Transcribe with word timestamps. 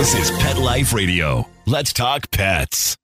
This 0.00 0.14
is 0.14 0.30
Pet 0.38 0.56
Life 0.56 0.94
Radio. 0.94 1.46
Let's 1.66 1.92
talk 1.92 2.30
pets. 2.30 2.96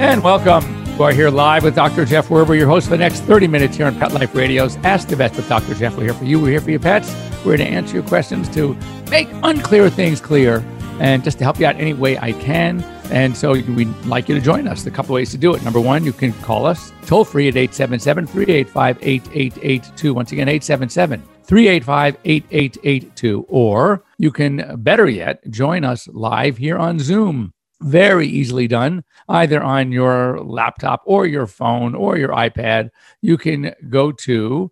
And 0.00 0.24
welcome. 0.24 0.96
We're 0.96 1.12
here 1.12 1.28
live 1.28 1.64
with 1.64 1.74
Dr. 1.74 2.06
Jeff 2.06 2.28
Werber, 2.28 2.56
your 2.56 2.68
host 2.68 2.86
for 2.86 2.92
the 2.92 2.96
next 2.96 3.20
30 3.20 3.48
minutes 3.48 3.76
here 3.76 3.86
on 3.86 3.98
Pet 3.98 4.14
Life 4.14 4.34
Radio's 4.34 4.76
Ask 4.76 5.08
the 5.08 5.16
Vet 5.16 5.36
with 5.36 5.46
Dr. 5.46 5.74
Jeff. 5.74 5.94
We're 5.98 6.04
here 6.04 6.14
for 6.14 6.24
you. 6.24 6.40
We're 6.40 6.52
here 6.52 6.60
for 6.62 6.70
your 6.70 6.80
pets. 6.80 7.14
We're 7.44 7.58
here 7.58 7.66
to 7.66 7.70
answer 7.70 7.96
your 7.96 8.04
questions, 8.04 8.48
to 8.54 8.74
make 9.12 9.28
unclear 9.42 9.90
things 9.90 10.22
clear, 10.22 10.64
and 10.98 11.22
just 11.22 11.36
to 11.36 11.44
help 11.44 11.60
you 11.60 11.66
out 11.66 11.76
any 11.76 11.92
way 11.92 12.16
I 12.18 12.32
can. 12.32 12.82
And 13.10 13.36
so 13.36 13.52
we'd 13.52 13.88
like 14.06 14.26
you 14.26 14.34
to 14.34 14.40
join 14.40 14.66
us. 14.66 14.86
A 14.86 14.90
couple 14.90 15.14
ways 15.14 15.30
to 15.32 15.36
do 15.38 15.54
it. 15.54 15.62
Number 15.62 15.80
one, 15.80 16.02
you 16.02 16.14
can 16.14 16.32
call 16.40 16.64
us 16.64 16.92
toll 17.04 17.26
free 17.26 17.46
at 17.46 17.56
877 17.56 18.26
385 18.26 18.98
8882. 19.02 20.14
Once 20.14 20.32
again, 20.32 20.48
877 20.48 21.22
385 21.44 22.16
8882. 22.24 23.46
Or 23.50 24.02
you 24.16 24.30
can, 24.30 24.82
better 24.82 25.06
yet, 25.06 25.46
join 25.50 25.84
us 25.84 26.08
live 26.08 26.56
here 26.56 26.78
on 26.78 26.98
Zoom 26.98 27.52
very 27.82 28.28
easily 28.28 28.68
done 28.68 29.02
either 29.28 29.60
on 29.60 29.90
your 29.90 30.40
laptop 30.40 31.02
or 31.04 31.26
your 31.26 31.48
phone 31.48 31.96
or 31.96 32.16
your 32.16 32.28
iPad. 32.28 32.90
You 33.20 33.36
can 33.36 33.74
go 33.90 34.12
to 34.12 34.70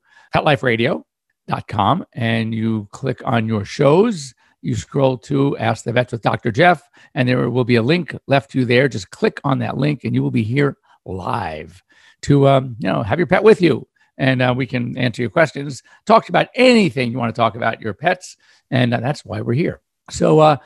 petliferadio.com 1.50 2.06
and 2.12 2.54
you 2.54 2.88
click 2.92 3.20
on 3.24 3.46
your 3.46 3.64
shows. 3.64 4.34
You 4.62 4.74
scroll 4.76 5.16
to 5.18 5.56
Ask 5.56 5.84
the 5.84 5.92
Vets 5.92 6.12
with 6.12 6.22
Dr. 6.22 6.52
Jeff, 6.52 6.82
and 7.14 7.26
there 7.28 7.48
will 7.48 7.64
be 7.64 7.76
a 7.76 7.82
link 7.82 8.14
left 8.26 8.50
to 8.50 8.58
you 8.58 8.64
there. 8.66 8.88
Just 8.88 9.10
click 9.10 9.40
on 9.42 9.58
that 9.60 9.78
link, 9.78 10.04
and 10.04 10.14
you 10.14 10.22
will 10.22 10.30
be 10.30 10.42
here 10.42 10.76
live 11.06 11.82
to 12.22 12.46
um, 12.46 12.76
you 12.78 12.88
know 12.88 13.02
have 13.02 13.18
your 13.18 13.26
pet 13.26 13.42
with 13.42 13.62
you, 13.62 13.88
and 14.18 14.42
uh, 14.42 14.52
we 14.54 14.66
can 14.66 14.98
answer 14.98 15.22
your 15.22 15.30
questions, 15.30 15.82
talk 16.04 16.28
about 16.28 16.48
anything 16.54 17.10
you 17.10 17.18
want 17.18 17.34
to 17.34 17.38
talk 17.38 17.56
about 17.56 17.80
your 17.80 17.94
pets, 17.94 18.36
and 18.70 18.92
uh, 18.92 19.00
that's 19.00 19.24
why 19.24 19.40
we're 19.40 19.54
here. 19.54 19.80
So 20.10 20.40
uh, 20.40 20.56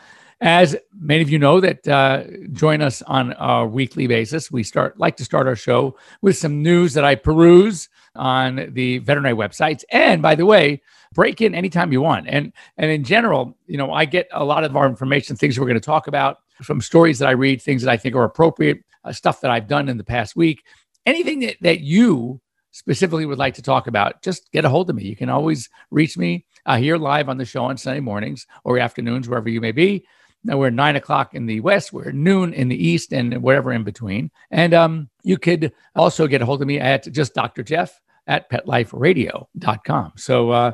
as 0.41 0.77
many 0.93 1.23
of 1.23 1.31
you 1.31 1.39
know 1.39 1.61
that 1.61 1.87
uh, 1.87 2.25
join 2.51 2.83
us 2.83 3.01
on 3.03 3.33
a 3.39 3.65
weekly 3.65 4.09
basis, 4.09 4.51
we 4.51 4.65
start 4.65 4.99
like 4.99 5.17
to 5.19 5.25
start 5.25 5.47
our 5.47 5.55
show 5.55 5.97
with 6.21 6.37
some 6.37 6.65
news 6.65 6.95
that 6.95 7.05
I 7.05 7.15
peruse 7.15 7.89
on 8.17 8.71
the 8.73 8.99
veterinary 8.99 9.35
websites. 9.35 9.85
And 9.91 10.23
by 10.23 10.35
the 10.35 10.47
way, 10.47 10.83
break 11.13 11.41
in 11.41 11.55
anytime 11.55 11.93
you 11.93 12.01
want. 12.01 12.29
And 12.29 12.53
and 12.77 12.91
in 12.91 13.05
general, 13.05 13.57
you 13.67 13.77
know, 13.77 13.93
I 13.93 14.05
get 14.05 14.29
a 14.33 14.45
lot 14.45 14.65
of 14.65 14.77
our 14.77 14.87
information, 14.87 15.37
things 15.37 15.59
we're 15.59 15.67
going 15.67 15.75
to 15.75 15.81
talk 15.81 16.07
about 16.07 16.39
from 16.63 16.81
stories 16.81 17.19
that 17.19 17.29
I 17.29 17.33
read, 17.33 17.61
things 17.61 17.83
that 17.83 17.91
I 17.91 17.97
think 17.97 18.15
are 18.15 18.25
appropriate, 18.25 18.85
uh, 19.05 19.13
stuff 19.13 19.41
that 19.41 19.51
I've 19.51 19.69
done 19.69 19.89
in 19.89 19.97
the 19.97 20.05
past 20.05 20.37
week. 20.37 20.65
Anything 21.07 21.41
that, 21.41 21.57
that 21.61 21.81
you 21.81 22.41
specifically 22.71 23.27
would 23.27 23.39
like 23.39 23.55
to 23.55 23.63
talk 23.63 23.87
about, 23.87 24.23
just 24.23 24.51
get 24.53 24.65
a 24.65 24.69
hold 24.69 24.91
of 24.91 24.97
me. 24.97 25.05
You 25.05 25.17
can 25.17 25.29
always 25.29 25.69
reach 25.91 26.17
me 26.17 26.45
uh, 26.67 26.77
here 26.77 26.97
live 26.97 27.29
on 27.29 27.37
the 27.37 27.45
show 27.45 27.65
on 27.65 27.77
Sunday 27.77 28.01
mornings 28.01 28.47
or 28.65 28.79
afternoons, 28.79 29.29
wherever 29.29 29.49
you 29.49 29.61
may 29.61 29.73
be. 29.73 30.07
Now 30.45 30.59
we're 30.59 30.71
nine 30.71 30.97
o'clock 30.97 31.35
in 31.35 31.47
the 31.47 31.61
west, 31.61 31.93
we're 31.93 32.13
noon 32.13 32.53
in 32.53 32.69
the 32.69 32.87
east, 32.87 33.13
and 33.13 33.43
whatever 33.43 33.73
in 33.73 33.83
between. 33.83 34.31
And 34.51 34.75
um, 34.75 35.09
you 35.23 35.39
could 35.39 35.73
also 35.97 36.27
get 36.27 36.43
a 36.43 36.47
hold 36.47 36.61
of 36.61 36.69
me 36.69 36.79
at 36.79 37.11
just 37.11 37.35
Dr. 37.35 37.63
Jeff 37.63 38.01
at 38.27 38.51
petliferadio.com. 38.51 40.13
So 40.17 40.51
uh, 40.51 40.73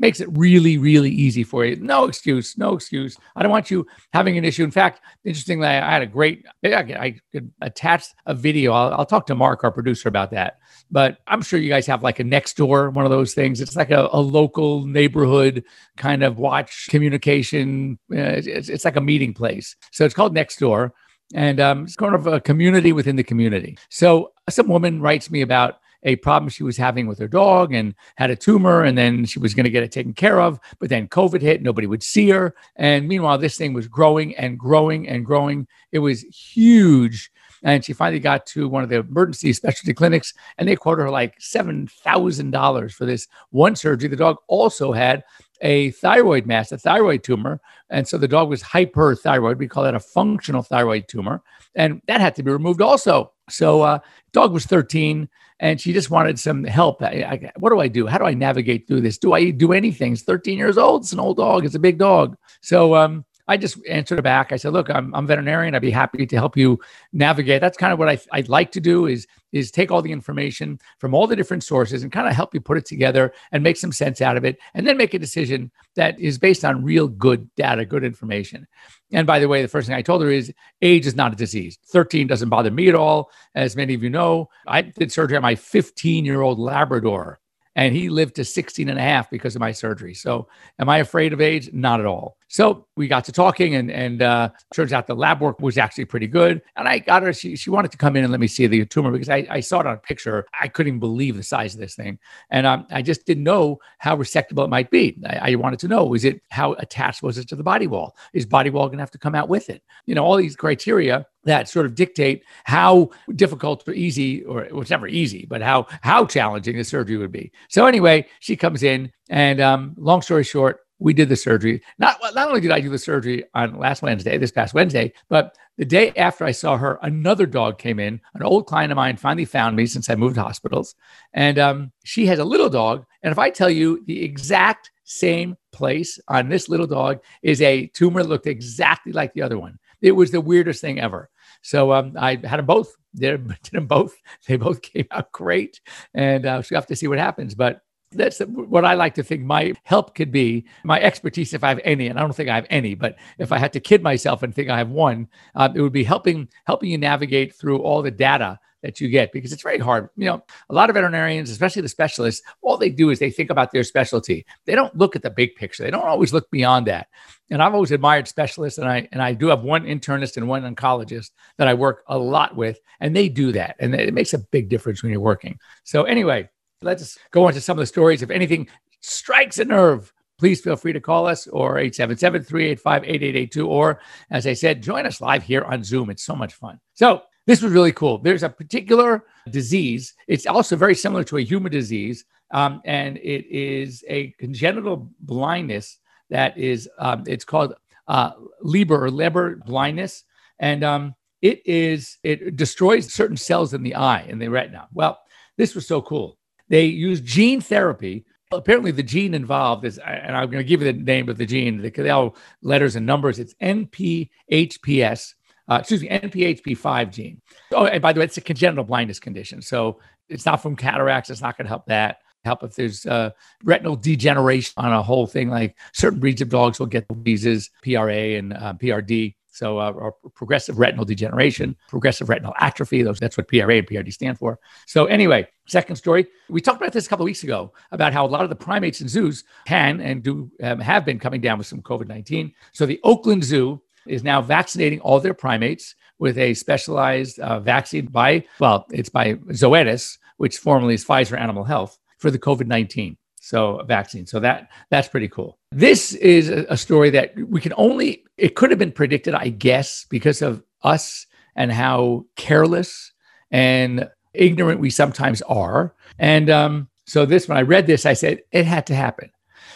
makes 0.00 0.20
it 0.20 0.28
really, 0.32 0.78
really 0.78 1.10
easy 1.10 1.44
for 1.44 1.64
you. 1.64 1.76
No 1.76 2.06
excuse, 2.06 2.56
no 2.56 2.74
excuse. 2.74 3.16
I 3.36 3.42
don't 3.42 3.52
want 3.52 3.70
you 3.70 3.86
having 4.12 4.38
an 4.38 4.44
issue. 4.44 4.64
In 4.64 4.70
fact, 4.70 5.00
interestingly, 5.24 5.66
I 5.66 5.90
had 5.90 6.02
a 6.02 6.06
great, 6.06 6.46
I 6.64 7.20
could 7.30 7.52
attach 7.60 8.06
a 8.26 8.34
video. 8.34 8.72
I'll, 8.72 8.94
I'll 8.94 9.06
talk 9.06 9.26
to 9.26 9.34
Mark, 9.34 9.62
our 9.62 9.70
producer, 9.70 10.08
about 10.08 10.30
that. 10.30 10.58
But 10.90 11.18
I'm 11.26 11.42
sure 11.42 11.60
you 11.60 11.68
guys 11.68 11.86
have 11.86 12.02
like 12.02 12.18
a 12.18 12.24
next 12.24 12.56
door, 12.56 12.90
one 12.90 13.04
of 13.04 13.10
those 13.10 13.34
things. 13.34 13.60
It's 13.60 13.76
like 13.76 13.90
a, 13.90 14.08
a 14.12 14.20
local 14.20 14.86
neighborhood 14.86 15.64
kind 15.96 16.22
of 16.22 16.38
watch 16.38 16.88
communication. 16.88 17.98
Uh, 18.10 18.40
it's, 18.40 18.68
it's 18.68 18.84
like 18.84 18.96
a 18.96 19.00
meeting 19.00 19.34
place. 19.34 19.76
So 19.92 20.04
it's 20.04 20.14
called 20.14 20.34
Next 20.34 20.58
Door 20.58 20.94
And 21.34 21.60
um, 21.60 21.84
it's 21.84 21.96
kind 21.96 22.14
of 22.14 22.26
a 22.26 22.40
community 22.40 22.92
within 22.92 23.16
the 23.16 23.22
community. 23.22 23.78
So 23.88 24.32
some 24.48 24.68
woman 24.68 25.00
writes 25.00 25.30
me 25.30 25.42
about 25.42 25.79
a 26.02 26.16
problem 26.16 26.48
she 26.48 26.62
was 26.62 26.76
having 26.76 27.06
with 27.06 27.18
her 27.18 27.28
dog 27.28 27.74
and 27.74 27.94
had 28.16 28.30
a 28.30 28.36
tumor 28.36 28.84
and 28.84 28.96
then 28.96 29.24
she 29.24 29.38
was 29.38 29.54
going 29.54 29.64
to 29.64 29.70
get 29.70 29.82
it 29.82 29.92
taken 29.92 30.12
care 30.12 30.40
of 30.40 30.58
but 30.78 30.88
then 30.88 31.08
covid 31.08 31.40
hit 31.40 31.62
nobody 31.62 31.86
would 31.86 32.02
see 32.02 32.28
her 32.28 32.54
and 32.76 33.06
meanwhile 33.06 33.38
this 33.38 33.56
thing 33.56 33.72
was 33.72 33.88
growing 33.88 34.34
and 34.36 34.58
growing 34.58 35.08
and 35.08 35.24
growing 35.24 35.66
it 35.92 35.98
was 35.98 36.22
huge 36.22 37.30
and 37.62 37.84
she 37.84 37.92
finally 37.92 38.20
got 38.20 38.46
to 38.46 38.68
one 38.68 38.82
of 38.82 38.88
the 38.88 38.96
emergency 38.96 39.52
specialty 39.52 39.92
clinics 39.92 40.32
and 40.58 40.68
they 40.68 40.76
quoted 40.76 41.02
her 41.02 41.10
like 41.10 41.38
$7000 41.38 42.92
for 42.92 43.04
this 43.04 43.28
one 43.50 43.76
surgery 43.76 44.08
the 44.08 44.16
dog 44.16 44.36
also 44.48 44.92
had 44.92 45.22
a 45.60 45.90
thyroid 45.92 46.46
mass, 46.46 46.72
a 46.72 46.78
thyroid 46.78 47.22
tumor. 47.22 47.60
And 47.90 48.06
so 48.06 48.18
the 48.18 48.28
dog 48.28 48.48
was 48.48 48.62
hyperthyroid. 48.62 49.58
We 49.58 49.68
call 49.68 49.84
that 49.84 49.94
a 49.94 50.00
functional 50.00 50.62
thyroid 50.62 51.08
tumor. 51.08 51.42
And 51.74 52.00
that 52.06 52.20
had 52.20 52.34
to 52.36 52.42
be 52.42 52.50
removed 52.50 52.80
also. 52.80 53.32
So 53.50 53.82
uh, 53.82 53.98
dog 54.32 54.52
was 54.52 54.66
13 54.66 55.28
and 55.60 55.80
she 55.80 55.92
just 55.92 56.10
wanted 56.10 56.38
some 56.38 56.64
help. 56.64 57.02
I, 57.02 57.06
I, 57.06 57.52
what 57.58 57.70
do 57.70 57.80
I 57.80 57.88
do? 57.88 58.06
How 58.06 58.18
do 58.18 58.24
I 58.24 58.34
navigate 58.34 58.86
through 58.86 59.02
this? 59.02 59.18
Do 59.18 59.34
I 59.34 59.50
do 59.50 59.72
anything? 59.72 60.14
It's 60.14 60.22
13 60.22 60.56
years 60.56 60.78
old. 60.78 61.02
It's 61.02 61.12
an 61.12 61.20
old 61.20 61.36
dog. 61.36 61.64
It's 61.64 61.74
a 61.74 61.80
big 61.80 61.98
dog. 61.98 62.36
So 62.62 62.94
um, 62.94 63.24
I 63.48 63.56
just 63.56 63.78
answered 63.88 64.22
back. 64.22 64.52
I 64.52 64.56
said, 64.56 64.72
"Look, 64.72 64.90
I'm, 64.90 65.14
I'm 65.14 65.26
veterinarian. 65.26 65.74
I'd 65.74 65.82
be 65.82 65.90
happy 65.90 66.26
to 66.26 66.36
help 66.36 66.56
you 66.56 66.78
navigate." 67.12 67.60
That's 67.60 67.76
kind 67.76 67.92
of 67.92 67.98
what 67.98 68.08
I, 68.08 68.18
I'd 68.32 68.48
like 68.48 68.72
to 68.72 68.80
do 68.80 69.06
is 69.06 69.26
is 69.52 69.70
take 69.70 69.90
all 69.90 70.02
the 70.02 70.12
information 70.12 70.78
from 70.98 71.12
all 71.12 71.26
the 71.26 71.34
different 71.34 71.64
sources 71.64 72.02
and 72.02 72.12
kind 72.12 72.28
of 72.28 72.34
help 72.34 72.54
you 72.54 72.60
put 72.60 72.76
it 72.76 72.86
together 72.86 73.32
and 73.50 73.62
make 73.62 73.76
some 73.76 73.90
sense 73.90 74.20
out 74.20 74.36
of 74.36 74.44
it, 74.44 74.58
and 74.74 74.86
then 74.86 74.96
make 74.96 75.14
a 75.14 75.18
decision 75.18 75.70
that 75.96 76.18
is 76.20 76.38
based 76.38 76.64
on 76.64 76.84
real 76.84 77.08
good 77.08 77.52
data, 77.56 77.84
good 77.84 78.04
information. 78.04 78.66
And 79.12 79.26
by 79.26 79.38
the 79.40 79.48
way, 79.48 79.62
the 79.62 79.68
first 79.68 79.88
thing 79.88 79.96
I 79.96 80.02
told 80.02 80.22
her 80.22 80.30
is 80.30 80.52
age 80.82 81.06
is 81.06 81.16
not 81.16 81.32
a 81.32 81.36
disease. 81.36 81.78
13 81.86 82.26
doesn't 82.26 82.48
bother 82.48 82.70
me 82.70 82.88
at 82.88 82.94
all. 82.94 83.30
As 83.54 83.74
many 83.74 83.94
of 83.94 84.02
you 84.02 84.10
know, 84.10 84.48
I 84.66 84.82
did 84.82 85.10
surgery 85.10 85.36
on 85.36 85.42
my 85.42 85.56
15 85.56 86.24
year 86.24 86.42
old 86.42 86.58
Labrador 86.58 87.40
and 87.76 87.94
he 87.94 88.08
lived 88.08 88.36
to 88.36 88.44
16 88.44 88.88
and 88.88 88.98
a 88.98 89.02
half 89.02 89.30
because 89.30 89.54
of 89.54 89.60
my 89.60 89.72
surgery. 89.72 90.14
So, 90.14 90.48
am 90.78 90.88
I 90.88 90.98
afraid 90.98 91.32
of 91.32 91.40
age? 91.40 91.72
Not 91.72 92.00
at 92.00 92.06
all. 92.06 92.36
So 92.50 92.88
we 92.96 93.06
got 93.06 93.24
to 93.26 93.32
talking, 93.32 93.76
and 93.76 93.92
and 93.92 94.22
uh, 94.22 94.50
turns 94.74 94.92
out 94.92 95.06
the 95.06 95.14
lab 95.14 95.40
work 95.40 95.60
was 95.60 95.78
actually 95.78 96.06
pretty 96.06 96.26
good. 96.26 96.60
And 96.74 96.88
I 96.88 96.98
got 96.98 97.22
her; 97.22 97.32
she 97.32 97.54
she 97.54 97.70
wanted 97.70 97.92
to 97.92 97.96
come 97.96 98.16
in 98.16 98.24
and 98.24 98.32
let 98.32 98.40
me 98.40 98.48
see 98.48 98.66
the 98.66 98.84
tumor 98.84 99.12
because 99.12 99.28
I, 99.28 99.46
I 99.48 99.60
saw 99.60 99.78
it 99.78 99.86
on 99.86 99.94
a 99.94 99.98
picture. 99.98 100.46
I 100.60 100.66
couldn't 100.66 100.98
believe 100.98 101.36
the 101.36 101.44
size 101.44 101.74
of 101.74 101.80
this 101.80 101.94
thing, 101.94 102.18
and 102.50 102.66
um, 102.66 102.86
I 102.90 103.02
just 103.02 103.24
didn't 103.24 103.44
know 103.44 103.78
how 103.98 104.16
resectable 104.16 104.64
it 104.64 104.68
might 104.68 104.90
be. 104.90 105.16
I, 105.28 105.52
I 105.52 105.54
wanted 105.54 105.78
to 105.80 105.88
know: 105.88 106.04
was 106.04 106.24
it 106.24 106.42
how 106.50 106.72
attached 106.72 107.22
was 107.22 107.38
it 107.38 107.48
to 107.50 107.56
the 107.56 107.62
body 107.62 107.86
wall? 107.86 108.16
Is 108.32 108.46
body 108.46 108.70
wall 108.70 108.88
going 108.88 108.98
to 108.98 109.02
have 109.02 109.12
to 109.12 109.18
come 109.18 109.36
out 109.36 109.48
with 109.48 109.70
it? 109.70 109.84
You 110.06 110.16
know, 110.16 110.24
all 110.24 110.36
these 110.36 110.56
criteria 110.56 111.26
that 111.44 111.68
sort 111.68 111.86
of 111.86 111.94
dictate 111.94 112.42
how 112.64 113.10
difficult 113.36 113.88
or 113.88 113.94
easy, 113.94 114.42
or 114.42 114.64
it 114.64 114.74
was 114.74 114.90
never 114.90 115.06
easy, 115.06 115.46
but 115.48 115.62
how 115.62 115.86
how 116.02 116.26
challenging 116.26 116.76
the 116.76 116.82
surgery 116.82 117.16
would 117.16 117.30
be. 117.30 117.52
So 117.68 117.86
anyway, 117.86 118.26
she 118.40 118.56
comes 118.56 118.82
in, 118.82 119.12
and 119.28 119.60
um, 119.60 119.94
long 119.96 120.20
story 120.20 120.42
short, 120.42 120.80
we 121.00 121.12
did 121.12 121.28
the 121.28 121.36
surgery. 121.36 121.82
Not 121.98 122.18
not 122.34 122.48
only 122.48 122.60
did 122.60 122.70
I 122.70 122.80
do 122.80 122.90
the 122.90 122.98
surgery 122.98 123.44
on 123.54 123.78
last 123.78 124.02
Wednesday, 124.02 124.38
this 124.38 124.52
past 124.52 124.74
Wednesday, 124.74 125.12
but 125.28 125.56
the 125.78 125.84
day 125.84 126.12
after 126.16 126.44
I 126.44 126.52
saw 126.52 126.76
her, 126.76 126.98
another 127.02 127.46
dog 127.46 127.78
came 127.78 127.98
in. 127.98 128.20
An 128.34 128.42
old 128.42 128.66
client 128.66 128.92
of 128.92 128.96
mine 128.96 129.16
finally 129.16 129.46
found 129.46 129.76
me 129.76 129.86
since 129.86 130.08
I 130.08 130.14
moved 130.14 130.36
hospitals, 130.36 130.94
and 131.32 131.58
um, 131.58 131.92
she 132.04 132.26
has 132.26 132.38
a 132.38 132.44
little 132.44 132.68
dog. 132.68 133.04
And 133.22 133.32
if 133.32 133.38
I 133.38 133.50
tell 133.50 133.70
you 133.70 134.04
the 134.06 134.22
exact 134.22 134.92
same 135.04 135.56
place 135.72 136.20
on 136.28 136.48
this 136.48 136.68
little 136.68 136.86
dog 136.86 137.20
is 137.42 137.60
a 137.62 137.86
tumor 137.88 138.22
that 138.22 138.28
looked 138.28 138.46
exactly 138.46 139.12
like 139.12 139.34
the 139.34 139.42
other 139.42 139.58
one. 139.58 139.78
It 140.00 140.12
was 140.12 140.30
the 140.30 140.40
weirdest 140.40 140.80
thing 140.80 141.00
ever. 141.00 141.28
So 141.62 141.92
um, 141.92 142.14
I 142.18 142.38
had 142.44 142.58
them 142.58 142.66
both. 142.66 142.94
Did, 143.14 143.48
did 143.62 143.72
them 143.72 143.86
both. 143.86 144.14
They 144.46 144.56
both 144.56 144.82
came 144.82 145.06
out 145.10 145.32
great, 145.32 145.80
and 146.14 146.46
uh, 146.46 146.62
so 146.62 146.68
we 146.70 146.74
have 146.76 146.86
to 146.86 146.96
see 146.96 147.08
what 147.08 147.18
happens. 147.18 147.54
But 147.54 147.80
that's 148.12 148.40
what 148.40 148.84
I 148.84 148.94
like 148.94 149.14
to 149.14 149.22
think 149.22 149.42
my 149.42 149.74
help 149.84 150.14
could 150.14 150.32
be, 150.32 150.66
my 150.84 151.00
expertise, 151.00 151.54
if 151.54 151.62
I 151.62 151.68
have 151.68 151.80
any, 151.84 152.08
and 152.08 152.18
I 152.18 152.22
don't 152.22 152.34
think 152.34 152.48
I 152.48 152.56
have 152.56 152.66
any, 152.70 152.94
but 152.94 153.16
if 153.38 153.52
I 153.52 153.58
had 153.58 153.72
to 153.74 153.80
kid 153.80 154.02
myself 154.02 154.42
and 154.42 154.54
think 154.54 154.68
I 154.68 154.78
have 154.78 154.90
one, 154.90 155.28
uh, 155.54 155.68
it 155.74 155.80
would 155.80 155.92
be 155.92 156.04
helping 156.04 156.48
helping 156.64 156.90
you 156.90 156.98
navigate 156.98 157.54
through 157.54 157.78
all 157.78 158.02
the 158.02 158.10
data 158.10 158.58
that 158.82 159.00
you 159.00 159.08
get 159.08 159.30
because 159.32 159.52
it's 159.52 159.62
very 159.62 159.78
hard. 159.78 160.08
You 160.16 160.26
know, 160.26 160.44
a 160.70 160.74
lot 160.74 160.90
of 160.90 160.94
veterinarians, 160.94 161.50
especially 161.50 161.82
the 161.82 161.88
specialists, 161.88 162.42
all 162.62 162.76
they 162.76 162.88
do 162.88 163.10
is 163.10 163.18
they 163.18 163.30
think 163.30 163.50
about 163.50 163.72
their 163.72 163.84
specialty. 163.84 164.46
They 164.64 164.74
don't 164.74 164.96
look 164.96 165.16
at 165.16 165.22
the 165.22 165.30
big 165.30 165.54
picture. 165.54 165.82
They 165.82 165.90
don't 165.90 166.04
always 166.04 166.32
look 166.32 166.50
beyond 166.50 166.86
that. 166.86 167.08
And 167.50 167.62
I've 167.62 167.74
always 167.74 167.90
admired 167.90 168.28
specialists, 168.28 168.78
and 168.78 168.88
I 168.88 169.08
and 169.12 169.22
I 169.22 169.34
do 169.34 169.48
have 169.48 169.62
one 169.62 169.84
internist 169.84 170.36
and 170.36 170.48
one 170.48 170.62
oncologist 170.62 171.30
that 171.58 171.68
I 171.68 171.74
work 171.74 172.04
a 172.06 172.18
lot 172.18 172.56
with, 172.56 172.78
and 173.00 173.14
they 173.14 173.28
do 173.28 173.52
that, 173.52 173.76
and 173.80 173.94
it 173.94 174.14
makes 174.14 174.34
a 174.34 174.38
big 174.38 174.68
difference 174.68 175.02
when 175.02 175.12
you're 175.12 175.20
working. 175.20 175.58
So 175.84 176.04
anyway, 176.04 176.48
let's 176.82 177.18
go 177.30 177.46
on 177.46 177.52
to 177.52 177.60
some 177.60 177.78
of 177.78 177.82
the 177.82 177.86
stories. 177.86 178.22
If 178.22 178.30
anything 178.30 178.68
strikes 179.00 179.58
a 179.58 179.64
nerve, 179.64 180.12
please 180.38 180.60
feel 180.60 180.76
free 180.76 180.94
to 180.94 181.00
call 181.00 181.26
us 181.26 181.46
or 181.46 181.78
877 181.78 182.44
385 182.44 183.04
8882. 183.04 183.68
Or, 183.68 184.00
as 184.30 184.46
I 184.46 184.54
said, 184.54 184.82
join 184.82 185.04
us 185.04 185.20
live 185.20 185.42
here 185.42 185.62
on 185.64 185.84
Zoom. 185.84 186.10
It's 186.10 186.24
so 186.24 186.34
much 186.34 186.54
fun. 186.54 186.80
So, 186.94 187.22
this 187.46 187.62
was 187.62 187.72
really 187.72 187.92
cool. 187.92 188.18
There's 188.18 188.42
a 188.42 188.48
particular 188.48 189.24
disease. 189.50 190.14
It's 190.28 190.46
also 190.46 190.76
very 190.76 190.94
similar 190.94 191.24
to 191.24 191.38
a 191.38 191.42
human 191.42 191.72
disease, 191.72 192.24
um, 192.52 192.80
and 192.84 193.16
it 193.16 193.46
is 193.50 194.04
a 194.08 194.28
congenital 194.38 195.10
blindness 195.20 195.98
that 196.28 196.56
is. 196.56 196.88
Um, 196.98 197.24
it's 197.26 197.44
called 197.44 197.74
uh, 198.08 198.32
Leber 198.64 198.90
or 198.90 199.08
Leber 199.08 199.64
blindness, 199.64 200.24
and 200.60 200.84
um, 200.84 201.14
it 201.42 201.66
is 201.66 202.18
it 202.22 202.56
destroys 202.56 203.12
certain 203.12 203.38
cells 203.38 203.74
in 203.74 203.82
the 203.82 203.96
eye 203.96 204.22
in 204.28 204.38
the 204.38 204.48
retina. 204.48 204.86
Well, 204.92 205.18
this 205.56 205.74
was 205.74 205.88
so 205.88 206.02
cool. 206.02 206.38
They 206.70 206.86
use 206.86 207.20
gene 207.20 207.60
therapy. 207.60 208.24
Apparently, 208.52 208.90
the 208.90 209.02
gene 209.02 209.34
involved 209.34 209.84
is, 209.84 209.98
and 209.98 210.34
I'm 210.34 210.50
going 210.50 210.64
to 210.64 210.68
give 210.68 210.80
you 210.82 210.92
the 210.92 210.98
name 210.98 211.28
of 211.28 211.36
the 211.36 211.46
gene. 211.46 211.82
They 211.82 212.10
all 212.10 212.36
letters 212.62 212.96
and 212.96 213.04
numbers. 213.04 213.38
It's 213.38 213.54
NPHPS. 213.60 215.34
Uh, 215.68 215.78
excuse 215.80 216.02
me, 216.02 216.08
NPHP5 216.08 217.12
gene. 217.12 217.40
Oh, 217.72 217.86
and 217.86 218.00
by 218.02 218.12
the 218.12 218.20
way, 218.20 218.24
it's 218.24 218.38
a 218.38 218.40
congenital 218.40 218.84
blindness 218.84 219.20
condition. 219.20 219.62
So 219.62 220.00
it's 220.28 220.46
not 220.46 220.62
from 220.62 220.74
cataracts. 220.74 221.30
It's 221.30 221.42
not 221.42 221.56
going 221.56 221.66
to 221.66 221.70
help 221.70 221.86
that. 221.86 222.18
Help 222.44 222.62
if 222.62 222.74
there's 222.74 223.04
uh, 223.04 223.30
retinal 223.62 223.96
degeneration 223.96 224.72
on 224.78 224.92
a 224.92 225.02
whole 225.02 225.26
thing, 225.26 225.50
like 225.50 225.76
certain 225.92 226.18
breeds 226.18 226.40
of 226.40 226.48
dogs 226.48 226.78
will 226.78 226.86
get 226.86 227.06
diseases, 227.22 227.70
PRA 227.82 228.14
and 228.14 228.54
uh, 228.54 228.72
PRD. 228.74 229.34
So, 229.60 229.78
uh, 229.78 229.90
or 229.90 230.14
progressive 230.34 230.78
retinal 230.78 231.04
degeneration, 231.04 231.76
progressive 231.86 232.30
retinal 232.30 232.54
atrophy. 232.58 233.02
Those 233.02 233.18
that's 233.18 233.36
what 233.36 233.46
PRA 233.46 233.76
and 233.76 233.86
PRD 233.86 234.10
stand 234.10 234.38
for. 234.38 234.58
So, 234.86 235.04
anyway, 235.04 235.46
second 235.68 235.96
story. 235.96 236.28
We 236.48 236.62
talked 236.62 236.80
about 236.80 236.94
this 236.94 237.04
a 237.04 237.10
couple 237.10 237.26
weeks 237.26 237.44
ago 237.44 237.74
about 237.92 238.14
how 238.14 238.24
a 238.24 238.32
lot 238.34 238.42
of 238.42 238.48
the 238.48 238.56
primates 238.56 239.02
in 239.02 239.08
zoos 239.08 239.44
can 239.66 240.00
and 240.00 240.22
do 240.22 240.50
um, 240.62 240.80
have 240.80 241.04
been 241.04 241.18
coming 241.18 241.42
down 241.42 241.58
with 241.58 241.66
some 241.66 241.82
COVID 241.82 242.08
nineteen. 242.08 242.54
So, 242.72 242.86
the 242.86 243.00
Oakland 243.04 243.44
Zoo 243.44 243.82
is 244.06 244.24
now 244.24 244.40
vaccinating 244.40 244.98
all 245.00 245.20
their 245.20 245.34
primates 245.34 245.94
with 246.18 246.38
a 246.38 246.54
specialized 246.54 247.38
uh, 247.40 247.60
vaccine 247.60 248.06
by 248.06 248.46
well, 248.60 248.86
it's 248.90 249.10
by 249.10 249.34
Zoetis, 249.34 250.16
which 250.38 250.56
formerly 250.56 250.94
is 250.94 251.04
Pfizer 251.04 251.38
Animal 251.38 251.64
Health 251.64 251.98
for 252.16 252.30
the 252.30 252.38
COVID 252.38 252.66
nineteen 252.66 253.18
so 253.40 253.76
a 253.76 253.84
vaccine. 253.84 254.26
So 254.26 254.38
that 254.40 254.68
that's 254.90 255.08
pretty 255.08 255.28
cool. 255.28 255.58
This 255.72 256.12
is 256.14 256.48
a, 256.48 256.76
story 256.76 257.10
that 257.10 257.34
we 257.48 257.60
can 257.60 257.72
only 257.76 258.24
it 258.36 258.54
could 258.54 258.70
have 258.70 258.78
been 258.78 258.92
predicted, 258.92 259.34
I 259.34 259.48
guess, 259.48 260.06
because 260.08 260.42
of 260.42 260.62
us 260.82 261.26
and 261.56 261.72
how 261.72 262.26
careless 262.36 263.12
and 263.50 264.08
ignorant 264.34 264.80
we 264.80 264.90
sometimes 264.90 265.42
are. 265.42 265.94
And 266.18 266.48
um, 266.48 266.88
so 267.06 267.26
this, 267.26 267.48
when 267.48 267.58
I 267.58 267.62
read 267.62 267.86
this, 267.86 268.06
I 268.06 268.12
said 268.12 268.42
it 268.52 268.66
had 268.66 268.86
to 268.86 268.94
happen. 268.94 269.30